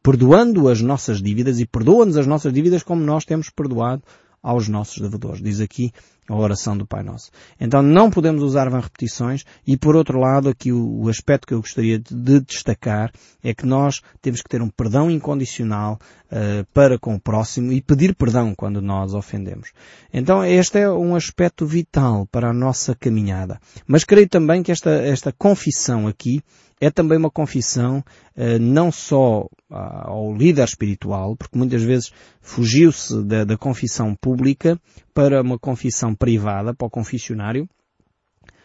Perdoando 0.03 0.69
as 0.69 0.81
nossas 0.81 1.21
dívidas 1.21 1.61
e 1.61 1.67
perdoa-nos 1.67 2.17
as 2.17 2.27
nossas 2.27 2.53
dívidas 2.53 2.83
como 2.83 3.03
nós 3.03 3.25
temos 3.25 3.51
perdoado 3.51 4.03
aos 4.43 4.69
nossos 4.69 4.99
devedores. 4.99 5.43
Diz 5.43 5.61
aqui 5.61 5.93
a 6.29 6.37
oração 6.37 6.77
do 6.77 6.87
Pai 6.87 7.03
Nosso. 7.03 7.31
Então 7.61 7.83
não 7.83 8.09
podemos 8.09 8.43
usar 8.43 8.71
van 8.71 8.79
repetições 8.79 9.45
e 9.67 9.77
por 9.77 9.97
outro 9.97 10.19
lado 10.19 10.49
aqui 10.49 10.73
o, 10.73 11.09
aspecto 11.09 11.47
que 11.47 11.55
eu 11.55 11.61
gostaria 11.61 11.99
de, 11.99 12.15
de, 12.15 12.41
destacar 12.41 13.11
é 13.43 13.53
que 13.53 13.67
nós 13.67 14.01
temos 14.23 14.41
que 14.41 14.49
ter 14.49 14.63
um 14.63 14.69
perdão 14.69 15.11
incondicional 15.11 15.99
uh, 16.31 16.65
para 16.73 16.99
com 16.99 17.17
o 17.17 17.21
próximo 17.21 17.73
e 17.73 17.83
pedir 17.83 18.15
perdão 18.15 18.55
quando 18.55 18.81
nós 18.81 19.13
ofendemos. 19.13 19.73
Então 20.13 20.45
este 20.45 20.79
é 20.79 20.89
um 20.89 21.17
aspecto 21.17 21.67
vital 21.67 22.27
para 22.31 22.51
a 22.51 22.55
nossa 22.55 22.95
caminhada. 22.95 23.61
Mas 23.87 24.05
creio 24.05 24.29
também 24.29 24.63
que 24.63 24.71
esta, 24.71 24.91
esta 24.91 25.33
confissão 25.33 26.07
aqui 26.07 26.43
é 26.81 26.91
também 26.91 27.19
uma 27.19 27.31
confissão 27.31 27.99
uh, 27.99 28.59
não 28.59 28.91
só 28.91 29.47
ao 29.71 30.35
líder 30.35 30.65
espiritual, 30.65 31.37
porque 31.37 31.57
muitas 31.57 31.83
vezes 31.83 32.11
fugiu-se 32.41 33.23
da, 33.23 33.45
da 33.45 33.57
confissão 33.57 34.17
pública 34.17 34.81
para 35.15 35.43
uma 35.43 35.59
confissão 35.59 36.15
privada, 36.15 36.75
para 36.75 36.87
o 36.87 36.91
confessionário, 36.91 37.69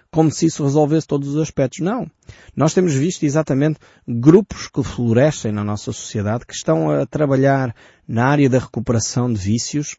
como 0.10 0.32
se 0.32 0.45
isso 0.45 0.63
resolvesse 0.63 1.06
todos 1.06 1.28
os 1.28 1.41
aspectos. 1.41 1.80
Não. 1.80 2.10
Nós 2.56 2.73
temos 2.73 2.93
visto 2.93 3.23
exatamente 3.23 3.80
grupos 4.08 4.69
que 4.69 4.82
florescem 4.82 5.51
na 5.51 5.63
nossa 5.63 5.91
sociedade, 5.91 6.45
que 6.45 6.54
estão 6.54 6.89
a 6.89 7.06
trabalhar 7.06 7.75
na 8.08 8.25
área 8.25 8.49
da 8.49 8.60
recuperação 8.60 9.32
de 9.32 9.39
vícios, 9.39 9.97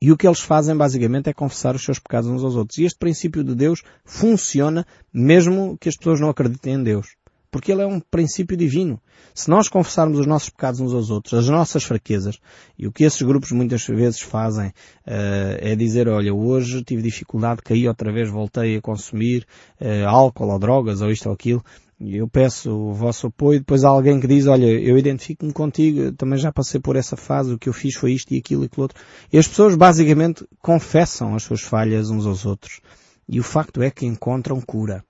e 0.00 0.12
o 0.12 0.16
que 0.16 0.26
eles 0.26 0.40
fazem 0.40 0.76
basicamente 0.76 1.30
é 1.30 1.32
confessar 1.32 1.74
os 1.74 1.84
seus 1.84 1.98
pecados 1.98 2.28
uns 2.28 2.44
aos 2.44 2.56
outros. 2.56 2.78
E 2.78 2.84
este 2.84 2.98
princípio 2.98 3.42
de 3.42 3.54
Deus 3.54 3.82
funciona 4.04 4.86
mesmo 5.12 5.78
que 5.78 5.88
as 5.88 5.96
pessoas 5.96 6.20
não 6.20 6.28
acreditem 6.28 6.74
em 6.74 6.82
Deus. 6.82 7.16
Porque 7.54 7.70
ele 7.70 7.82
é 7.82 7.86
um 7.86 8.00
princípio 8.00 8.56
divino. 8.56 9.00
Se 9.32 9.48
nós 9.48 9.68
confessarmos 9.68 10.18
os 10.18 10.26
nossos 10.26 10.48
pecados 10.48 10.80
uns 10.80 10.92
aos 10.92 11.08
outros, 11.08 11.34
as 11.34 11.48
nossas 11.48 11.84
fraquezas, 11.84 12.40
e 12.76 12.84
o 12.84 12.90
que 12.90 13.04
esses 13.04 13.22
grupos 13.22 13.52
muitas 13.52 13.86
vezes 13.86 14.20
fazem 14.20 14.70
uh, 14.70 14.72
é 15.60 15.76
dizer, 15.76 16.08
olha, 16.08 16.34
hoje 16.34 16.82
tive 16.82 17.00
dificuldade, 17.00 17.62
caí 17.62 17.86
outra 17.86 18.12
vez, 18.12 18.28
voltei 18.28 18.76
a 18.76 18.80
consumir 18.80 19.46
uh, 19.80 20.08
álcool 20.08 20.50
ou 20.50 20.58
drogas 20.58 21.00
ou 21.00 21.12
isto 21.12 21.28
ou 21.28 21.32
aquilo, 21.32 21.64
eu 22.00 22.26
peço 22.26 22.72
o 22.72 22.92
vosso 22.92 23.28
apoio, 23.28 23.60
depois 23.60 23.84
há 23.84 23.88
alguém 23.88 24.18
que 24.18 24.26
diz, 24.26 24.48
olha, 24.48 24.66
eu 24.66 24.98
identifico-me 24.98 25.52
contigo, 25.52 26.10
também 26.10 26.40
já 26.40 26.50
passei 26.50 26.80
por 26.80 26.96
essa 26.96 27.16
fase, 27.16 27.54
o 27.54 27.58
que 27.58 27.68
eu 27.68 27.72
fiz 27.72 27.94
foi 27.94 28.14
isto 28.14 28.34
e 28.34 28.38
aquilo 28.38 28.64
e 28.64 28.66
aquilo 28.66 28.82
outro. 28.82 29.00
E 29.32 29.38
as 29.38 29.46
pessoas 29.46 29.76
basicamente 29.76 30.44
confessam 30.60 31.36
as 31.36 31.44
suas 31.44 31.60
falhas 31.60 32.10
uns 32.10 32.26
aos 32.26 32.44
outros. 32.44 32.80
E 33.28 33.38
o 33.38 33.44
facto 33.44 33.80
é 33.80 33.92
que 33.92 34.04
encontram 34.04 34.60
cura. 34.60 35.04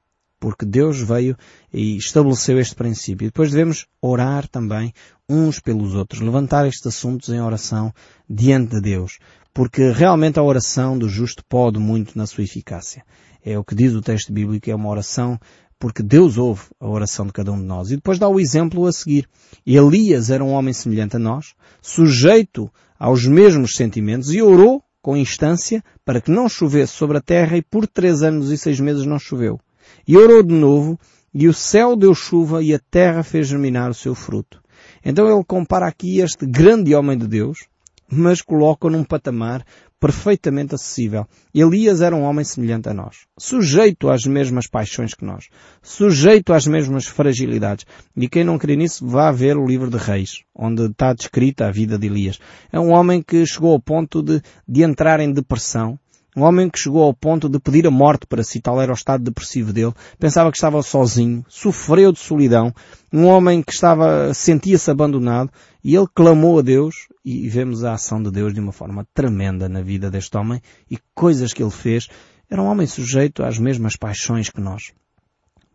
Porque 0.44 0.66
Deus 0.66 1.00
veio 1.00 1.34
e 1.72 1.96
estabeleceu 1.96 2.58
este 2.58 2.74
princípio. 2.74 3.24
E 3.24 3.28
depois 3.28 3.50
devemos 3.50 3.86
orar 3.98 4.46
também 4.46 4.92
uns 5.26 5.58
pelos 5.58 5.94
outros, 5.94 6.20
levantar 6.20 6.66
estes 6.66 6.86
assuntos 6.86 7.30
em 7.30 7.40
oração 7.40 7.90
diante 8.28 8.74
de 8.74 8.82
Deus. 8.82 9.18
Porque 9.54 9.90
realmente 9.90 10.38
a 10.38 10.42
oração 10.42 10.98
do 10.98 11.08
justo 11.08 11.42
pode 11.48 11.78
muito 11.78 12.18
na 12.18 12.26
sua 12.26 12.44
eficácia. 12.44 13.02
É 13.42 13.58
o 13.58 13.64
que 13.64 13.74
diz 13.74 13.94
o 13.94 14.02
texto 14.02 14.34
bíblico, 14.34 14.68
é 14.68 14.74
uma 14.74 14.90
oração 14.90 15.40
porque 15.78 16.02
Deus 16.02 16.36
ouve 16.36 16.64
a 16.78 16.90
oração 16.90 17.24
de 17.24 17.32
cada 17.32 17.50
um 17.50 17.58
de 17.58 17.64
nós. 17.64 17.90
E 17.90 17.96
depois 17.96 18.18
dá 18.18 18.28
o 18.28 18.38
exemplo 18.38 18.84
a 18.84 18.92
seguir. 18.92 19.26
Elias 19.64 20.28
era 20.28 20.44
um 20.44 20.52
homem 20.52 20.74
semelhante 20.74 21.16
a 21.16 21.18
nós, 21.18 21.54
sujeito 21.80 22.70
aos 22.98 23.26
mesmos 23.26 23.76
sentimentos 23.76 24.30
e 24.34 24.42
orou 24.42 24.84
com 25.00 25.16
instância 25.16 25.82
para 26.04 26.20
que 26.20 26.30
não 26.30 26.50
chovesse 26.50 26.92
sobre 26.92 27.16
a 27.16 27.22
terra 27.22 27.56
e 27.56 27.62
por 27.62 27.86
três 27.86 28.22
anos 28.22 28.50
e 28.50 28.58
seis 28.58 28.78
meses 28.78 29.06
não 29.06 29.18
choveu. 29.18 29.58
E 30.06 30.16
orou 30.16 30.42
de 30.42 30.54
novo 30.54 30.98
e 31.32 31.48
o 31.48 31.52
céu 31.54 31.96
deu 31.96 32.14
chuva 32.14 32.62
e 32.62 32.72
a 32.72 32.78
terra 32.78 33.22
fez 33.22 33.48
germinar 33.48 33.90
o 33.90 33.94
seu 33.94 34.14
fruto. 34.14 34.62
Então 35.04 35.26
ele 35.28 35.44
compara 35.44 35.86
aqui 35.86 36.20
este 36.20 36.46
grande 36.46 36.94
homem 36.94 37.18
de 37.18 37.26
Deus, 37.26 37.66
mas 38.10 38.40
coloca 38.40 38.88
num 38.88 39.02
patamar 39.02 39.64
perfeitamente 40.04 40.74
acessível. 40.74 41.26
Elias 41.54 42.02
era 42.02 42.14
um 42.14 42.24
homem 42.24 42.44
semelhante 42.44 42.90
a 42.90 42.94
nós, 42.94 43.26
sujeito 43.38 44.10
às 44.10 44.26
mesmas 44.26 44.66
paixões 44.66 45.14
que 45.14 45.24
nós, 45.24 45.48
sujeito 45.82 46.52
às 46.52 46.66
mesmas 46.66 47.06
fragilidades. 47.06 47.86
E 48.14 48.28
quem 48.28 48.44
não 48.44 48.58
crê 48.58 48.76
nisso, 48.76 49.06
vá 49.06 49.32
ver 49.32 49.56
o 49.56 49.66
livro 49.66 49.90
de 49.90 49.96
Reis, 49.96 50.42
onde 50.54 50.84
está 50.84 51.14
descrita 51.14 51.66
a 51.66 51.70
vida 51.70 51.98
de 51.98 52.06
Elias. 52.06 52.38
É 52.70 52.78
um 52.78 52.92
homem 52.92 53.22
que 53.22 53.46
chegou 53.46 53.72
ao 53.72 53.80
ponto 53.80 54.22
de, 54.22 54.42
de 54.68 54.82
entrar 54.82 55.20
em 55.20 55.32
depressão, 55.32 55.98
um 56.36 56.42
homem 56.42 56.68
que 56.68 56.78
chegou 56.78 57.02
ao 57.02 57.14
ponto 57.14 57.48
de 57.48 57.60
pedir 57.60 57.86
a 57.86 57.90
morte 57.90 58.26
para 58.26 58.42
si, 58.42 58.60
tal 58.60 58.80
era 58.80 58.90
o 58.90 58.94
estado 58.94 59.22
depressivo 59.22 59.72
dele. 59.72 59.92
Pensava 60.18 60.50
que 60.50 60.56
estava 60.56 60.82
sozinho, 60.82 61.44
sofreu 61.48 62.10
de 62.10 62.18
solidão. 62.18 62.74
Um 63.12 63.26
homem 63.26 63.62
que 63.62 63.72
estava, 63.72 64.34
sentia-se 64.34 64.90
abandonado 64.90 65.50
e 65.82 65.94
ele 65.94 66.08
clamou 66.12 66.58
a 66.58 66.62
Deus 66.62 67.06
e 67.24 67.48
vemos 67.48 67.84
a 67.84 67.92
ação 67.92 68.20
de 68.20 68.30
Deus 68.30 68.52
de 68.52 68.58
uma 68.58 68.72
forma 68.72 69.06
tremenda 69.14 69.68
na 69.68 69.80
vida 69.80 70.10
deste 70.10 70.36
homem 70.36 70.60
e 70.90 70.98
coisas 71.14 71.52
que 71.52 71.62
ele 71.62 71.70
fez. 71.70 72.08
Era 72.50 72.60
um 72.60 72.66
homem 72.66 72.86
sujeito 72.86 73.44
às 73.44 73.58
mesmas 73.58 73.96
paixões 73.96 74.50
que 74.50 74.60
nós. 74.60 74.92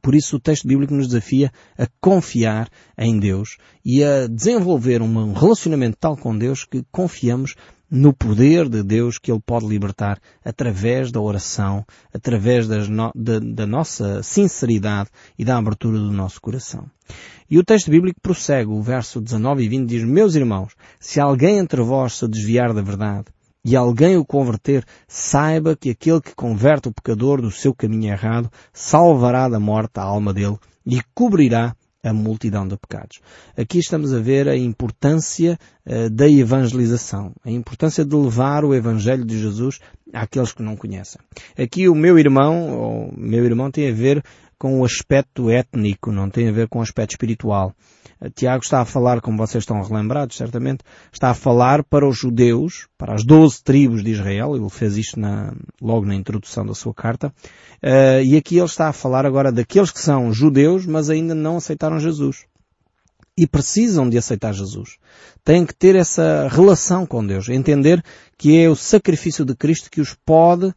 Por 0.02 0.16
isso 0.16 0.38
o 0.38 0.40
texto 0.40 0.68
bíblico 0.68 0.94
nos 0.94 1.08
desafia 1.08 1.52
a 1.78 1.86
confiar 2.02 2.70
em 2.98 3.20
Deus 3.20 3.58
e 3.84 4.04
a 4.04 4.28
desenvolver 4.28 5.02
um 5.02 5.34
relacionamento 5.34 5.98
tal 6.00 6.16
com 6.18 6.38
Deus 6.38 6.66
que 6.66 6.84
confiamos 6.92 7.56
no 7.90 8.14
poder 8.14 8.70
de 8.70 8.84
Deus 8.84 9.18
que 9.18 9.32
Ele 9.32 9.42
pode 9.44 9.66
libertar 9.66 10.20
através 10.44 11.12
da 11.12 11.20
oração, 11.20 11.86
através 12.14 12.68
no, 12.88 13.12
da, 13.16 13.40
da 13.40 13.66
nossa 13.66 14.22
sinceridade 14.22 15.10
e 15.38 15.44
da 15.44 15.58
abertura 15.58 15.98
do 15.98 16.12
nosso 16.12 16.40
coração. 16.40 16.86
E 17.50 17.58
o 17.58 17.64
texto 17.64 17.90
bíblico 17.90 18.20
prossegue, 18.22 18.70
o 18.70 18.82
verso 18.82 19.20
19 19.20 19.64
e 19.64 19.70
20 19.70 19.90
diz, 19.90 20.04
Meus 20.04 20.36
irmãos, 20.36 20.74
se 21.00 21.20
alguém 21.20 21.58
entre 21.58 21.82
vós 21.82 22.14
se 22.14 22.28
desviar 22.28 22.74
da 22.74 22.82
verdade 22.82 23.26
e 23.66 23.76
alguém 23.76 24.16
o 24.18 24.26
converter, 24.26 24.86
saiba 25.08 25.76
que 25.76 25.90
aquele 25.90 26.22
que 26.22 26.36
converte 26.36 26.88
o 26.88 26.94
pecador 26.94 27.42
do 27.42 27.50
seu 27.50 27.74
caminho 27.74 28.12
errado 28.12 28.52
salvará 28.72 29.50
da 29.50 29.60
morte 29.60 30.00
a 30.00 30.04
alma 30.04 30.34
dele 30.34 30.58
e 30.86 31.02
cobrirá 31.14 31.76
a 32.04 32.14
multidão 32.14 32.68
de 32.68 32.78
pecados. 32.78 33.20
Aqui 33.58 33.80
estamos 33.80 34.14
a 34.14 34.20
ver 34.20 34.48
a 34.48 34.58
importância 34.58 35.58
uh, 35.86 36.10
da 36.10 36.30
evangelização, 36.30 37.34
a 37.44 37.52
importância 37.52 38.06
de 38.06 38.16
levar 38.16 38.64
o 38.64 38.74
Evangelho 38.74 39.26
de 39.26 39.40
Jesus 39.40 39.80
àqueles 40.14 40.54
que 40.54 40.64
não 40.64 40.76
conhecem. 40.76 41.20
Aqui 41.58 41.90
o 41.90 41.96
meu 41.96 42.18
irmão, 42.18 43.10
o 43.10 43.14
meu 43.20 43.44
irmão 43.44 43.70
tem 43.70 43.90
a 43.90 43.94
ver 43.94 44.24
com 44.58 44.82
o 44.82 44.86
aspecto 44.86 45.50
étnico, 45.50 46.12
não 46.12 46.30
tem 46.30 46.50
a 46.50 46.52
ver 46.52 46.68
com 46.68 46.80
o 46.80 46.82
aspecto 46.82 47.12
espiritual. 47.12 47.74
Tiago 48.36 48.64
está 48.64 48.82
a 48.82 48.86
falar, 48.86 49.22
como 49.22 49.38
vocês 49.38 49.62
estão 49.62 49.82
relembrados, 49.82 50.36
certamente, 50.36 50.84
está 51.12 51.30
a 51.30 51.34
falar 51.34 51.84
para 51.84 52.08
os 52.08 52.18
judeus, 52.18 52.88
para 52.98 53.14
as 53.14 53.24
doze 53.24 53.64
tribos 53.64 54.04
de 54.04 54.12
Israel, 54.12 54.56
ele 54.56 54.70
fez 54.70 54.98
isto 54.98 55.18
na, 55.18 55.54
logo 55.82 56.06
na 56.06 56.16
introdução 56.16 56.66
da 56.66 56.74
sua 56.74 56.94
carta, 56.94 57.28
uh, 57.28 58.22
e 58.24 58.36
aqui 58.36 58.58
ele 58.58 58.66
está 58.66 58.90
a 58.90 58.94
falar 58.94 59.26
agora 59.26 59.52
daqueles 59.52 59.92
que 59.92 60.00
são 60.00 60.34
judeus, 60.34 60.86
mas 60.86 61.10
ainda 61.10 61.34
não 61.34 61.58
aceitaram 61.58 62.00
Jesus. 62.00 62.49
E 63.42 63.48
precisam 63.48 64.10
de 64.10 64.18
aceitar 64.18 64.54
Jesus. 64.54 64.98
Têm 65.46 65.66
que 65.66 65.74
ter 65.74 65.96
essa 65.96 66.50
relação 66.52 67.06
com 67.06 67.26
Deus, 67.26 67.48
entender 67.48 68.04
que 68.38 68.60
é 68.62 68.68
o 68.68 68.76
sacrifício 68.76 69.46
de 69.46 69.56
Cristo 69.56 69.90
que 69.90 70.02
os 70.02 70.14
pode 70.14 70.74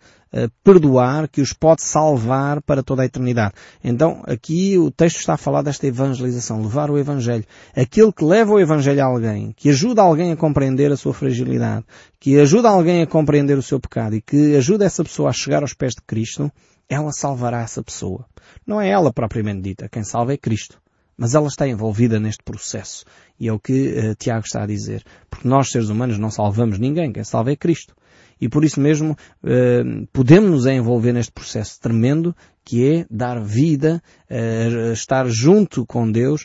perdoar, 0.62 1.28
que 1.28 1.40
os 1.40 1.52
pode 1.52 1.82
salvar 1.82 2.62
para 2.62 2.82
toda 2.82 3.02
a 3.02 3.04
eternidade. 3.04 3.54
Então, 3.82 4.22
aqui 4.26 4.78
o 4.78 4.90
texto 4.90 5.18
está 5.18 5.34
a 5.34 5.36
falar 5.36 5.62
desta 5.62 5.86
evangelização, 5.86 6.62
levar 6.62 6.90
o 6.90 6.98
Evangelho. 6.98 7.44
Aquele 7.76 8.12
que 8.12 8.24
leva 8.24 8.52
o 8.52 8.60
Evangelho 8.60 9.02
a 9.02 9.06
alguém, 9.06 9.52
que 9.56 9.68
ajuda 9.68 10.02
alguém 10.02 10.32
a 10.32 10.36
compreender 10.36 10.90
a 10.90 10.96
sua 10.96 11.12
fragilidade, 11.12 11.84
que 12.18 12.38
ajuda 12.38 12.68
alguém 12.68 13.02
a 13.02 13.06
compreender 13.06 13.58
o 13.58 13.62
seu 13.62 13.78
pecado 13.78 14.14
e 14.14 14.22
que 14.22 14.56
ajuda 14.56 14.84
essa 14.84 15.04
pessoa 15.04 15.28
a 15.30 15.32
chegar 15.32 15.62
aos 15.62 15.74
pés 15.74 15.94
de 15.94 16.02
Cristo, 16.06 16.50
ela 16.88 17.12
salvará 17.12 17.60
essa 17.60 17.82
pessoa. 17.82 18.24
Não 18.66 18.80
é 18.80 18.88
ela 18.88 19.12
propriamente 19.12 19.62
dita, 19.62 19.88
quem 19.88 20.02
salva 20.02 20.32
é 20.32 20.38
Cristo. 20.38 20.81
Mas 21.22 21.36
ela 21.36 21.46
está 21.46 21.68
envolvida 21.68 22.18
neste 22.18 22.42
processo. 22.42 23.04
E 23.38 23.46
é 23.46 23.52
o 23.52 23.60
que 23.60 23.94
uh, 23.96 24.14
Tiago 24.16 24.44
está 24.44 24.64
a 24.64 24.66
dizer. 24.66 25.04
Porque 25.30 25.46
nós, 25.46 25.70
seres 25.70 25.88
humanos, 25.88 26.18
não 26.18 26.32
salvamos 26.32 26.80
ninguém. 26.80 27.12
Quem 27.12 27.22
salva 27.22 27.52
é 27.52 27.54
Cristo. 27.54 27.94
E 28.40 28.48
por 28.48 28.64
isso 28.64 28.80
mesmo 28.80 29.16
eh, 29.44 29.84
podemos 30.12 30.50
nos 30.50 30.66
envolver 30.66 31.12
neste 31.12 31.30
processo 31.30 31.78
tremendo 31.80 32.34
que 32.64 32.84
é 32.84 33.06
dar 33.08 33.40
vida, 33.40 34.02
eh, 34.28 34.90
estar 34.92 35.28
junto 35.28 35.86
com 35.86 36.10
Deus, 36.10 36.44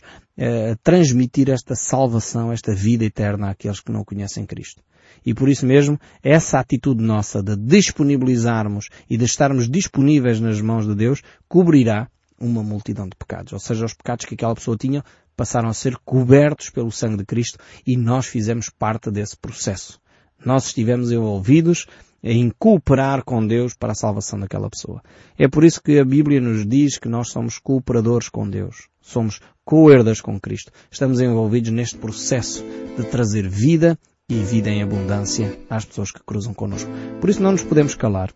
transmitir 0.84 1.50
esta 1.50 1.74
salvação, 1.74 2.52
esta 2.52 2.72
vida 2.72 3.04
eterna 3.04 3.50
àqueles 3.50 3.80
que 3.80 3.92
não 3.92 4.04
conhecem 4.04 4.46
Cristo. 4.46 4.84
E 5.26 5.34
por 5.34 5.50
isso 5.50 5.66
mesmo, 5.66 6.00
essa 6.22 6.60
atitude 6.60 7.04
nossa 7.04 7.42
de 7.42 7.56
disponibilizarmos 7.56 8.90
e 9.10 9.18
de 9.18 9.26
estarmos 9.26 9.68
disponíveis 9.68 10.40
nas 10.40 10.62
mãos 10.62 10.86
de 10.86 10.94
Deus 10.94 11.24
cobrirá 11.48 12.08
uma 12.40 12.64
multidão 12.64 13.08
de 13.08 13.16
pecados. 13.16 13.54
Ou 13.54 13.60
seja, 13.60 13.86
os 13.86 13.94
pecados 13.94 14.26
que 14.26 14.36
aquela 14.36 14.56
pessoa 14.56 14.78
tinha 14.78 15.04
passaram 15.36 15.70
a 15.70 15.74
ser 15.74 15.98
cobertos 16.04 16.70
pelo 16.70 16.92
sangue 16.92 17.18
de 17.18 17.26
Cristo 17.26 17.60
e 17.86 17.96
nós 17.96 18.26
fizemos 18.26 18.70
parte 18.70 19.12
desse 19.12 19.38
processo 19.38 20.00
nós 20.44 20.68
estivemos 20.68 21.12
envolvidos 21.12 21.86
em 22.24 22.52
cooperar 22.58 23.24
com 23.24 23.46
Deus 23.46 23.74
para 23.74 23.92
a 23.92 23.96
salvação 23.96 24.40
daquela 24.40 24.70
pessoa. 24.70 25.02
É 25.38 25.48
por 25.48 25.64
isso 25.64 25.82
que 25.82 26.00
a 26.00 26.06
Bíblia 26.06 26.42
nos 26.42 26.68
diz 26.68 26.98
que 26.98 27.08
nós 27.08 27.30
somos 27.30 27.58
cooperadores 27.58 28.30
com 28.30 28.50
Deus. 28.50 28.88
Somos 29.02 29.40
co-herdas 29.64 30.20
com 30.20 30.40
Cristo. 30.40 30.72
Estamos 30.92 31.22
envolvidos 31.22 31.72
neste 31.72 31.98
processo 31.98 32.64
de 32.98 33.04
trazer 33.06 33.48
vida 33.48 33.98
e 34.30 34.36
vida 34.36 34.70
em 34.70 34.82
abundância 34.82 35.58
às 35.70 35.86
pessoas 35.86 36.12
que 36.12 36.24
cruzam 36.26 36.54
connosco. 36.54 36.90
Por 37.22 37.30
isso 37.30 37.42
não 37.42 37.52
nos 37.52 37.64
podemos 37.64 37.96
calar. 37.96 38.34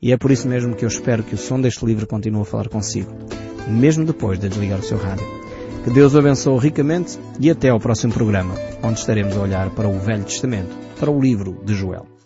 E 0.00 0.12
é 0.12 0.16
por 0.16 0.30
isso 0.30 0.48
mesmo 0.48 0.74
que 0.74 0.84
eu 0.84 0.88
espero 0.88 1.22
que 1.22 1.34
o 1.34 1.38
som 1.38 1.60
deste 1.60 1.84
livro 1.84 2.06
continue 2.06 2.42
a 2.42 2.44
falar 2.44 2.68
consigo, 2.68 3.10
mesmo 3.68 4.04
depois 4.04 4.38
de 4.38 4.48
desligar 4.48 4.78
o 4.78 4.82
seu 4.82 4.98
rádio. 4.98 5.26
Que 5.84 5.90
Deus 5.90 6.14
o 6.14 6.18
abençoe 6.18 6.58
ricamente 6.58 7.18
e 7.38 7.50
até 7.50 7.68
ao 7.68 7.78
próximo 7.78 8.12
programa, 8.12 8.54
onde 8.82 9.00
estaremos 9.00 9.36
a 9.36 9.40
olhar 9.40 9.70
para 9.70 9.88
o 9.88 9.98
Velho 9.98 10.24
Testamento, 10.24 10.74
para 10.98 11.10
o 11.10 11.20
livro 11.20 11.60
de 11.64 11.74
Joel. 11.74 12.13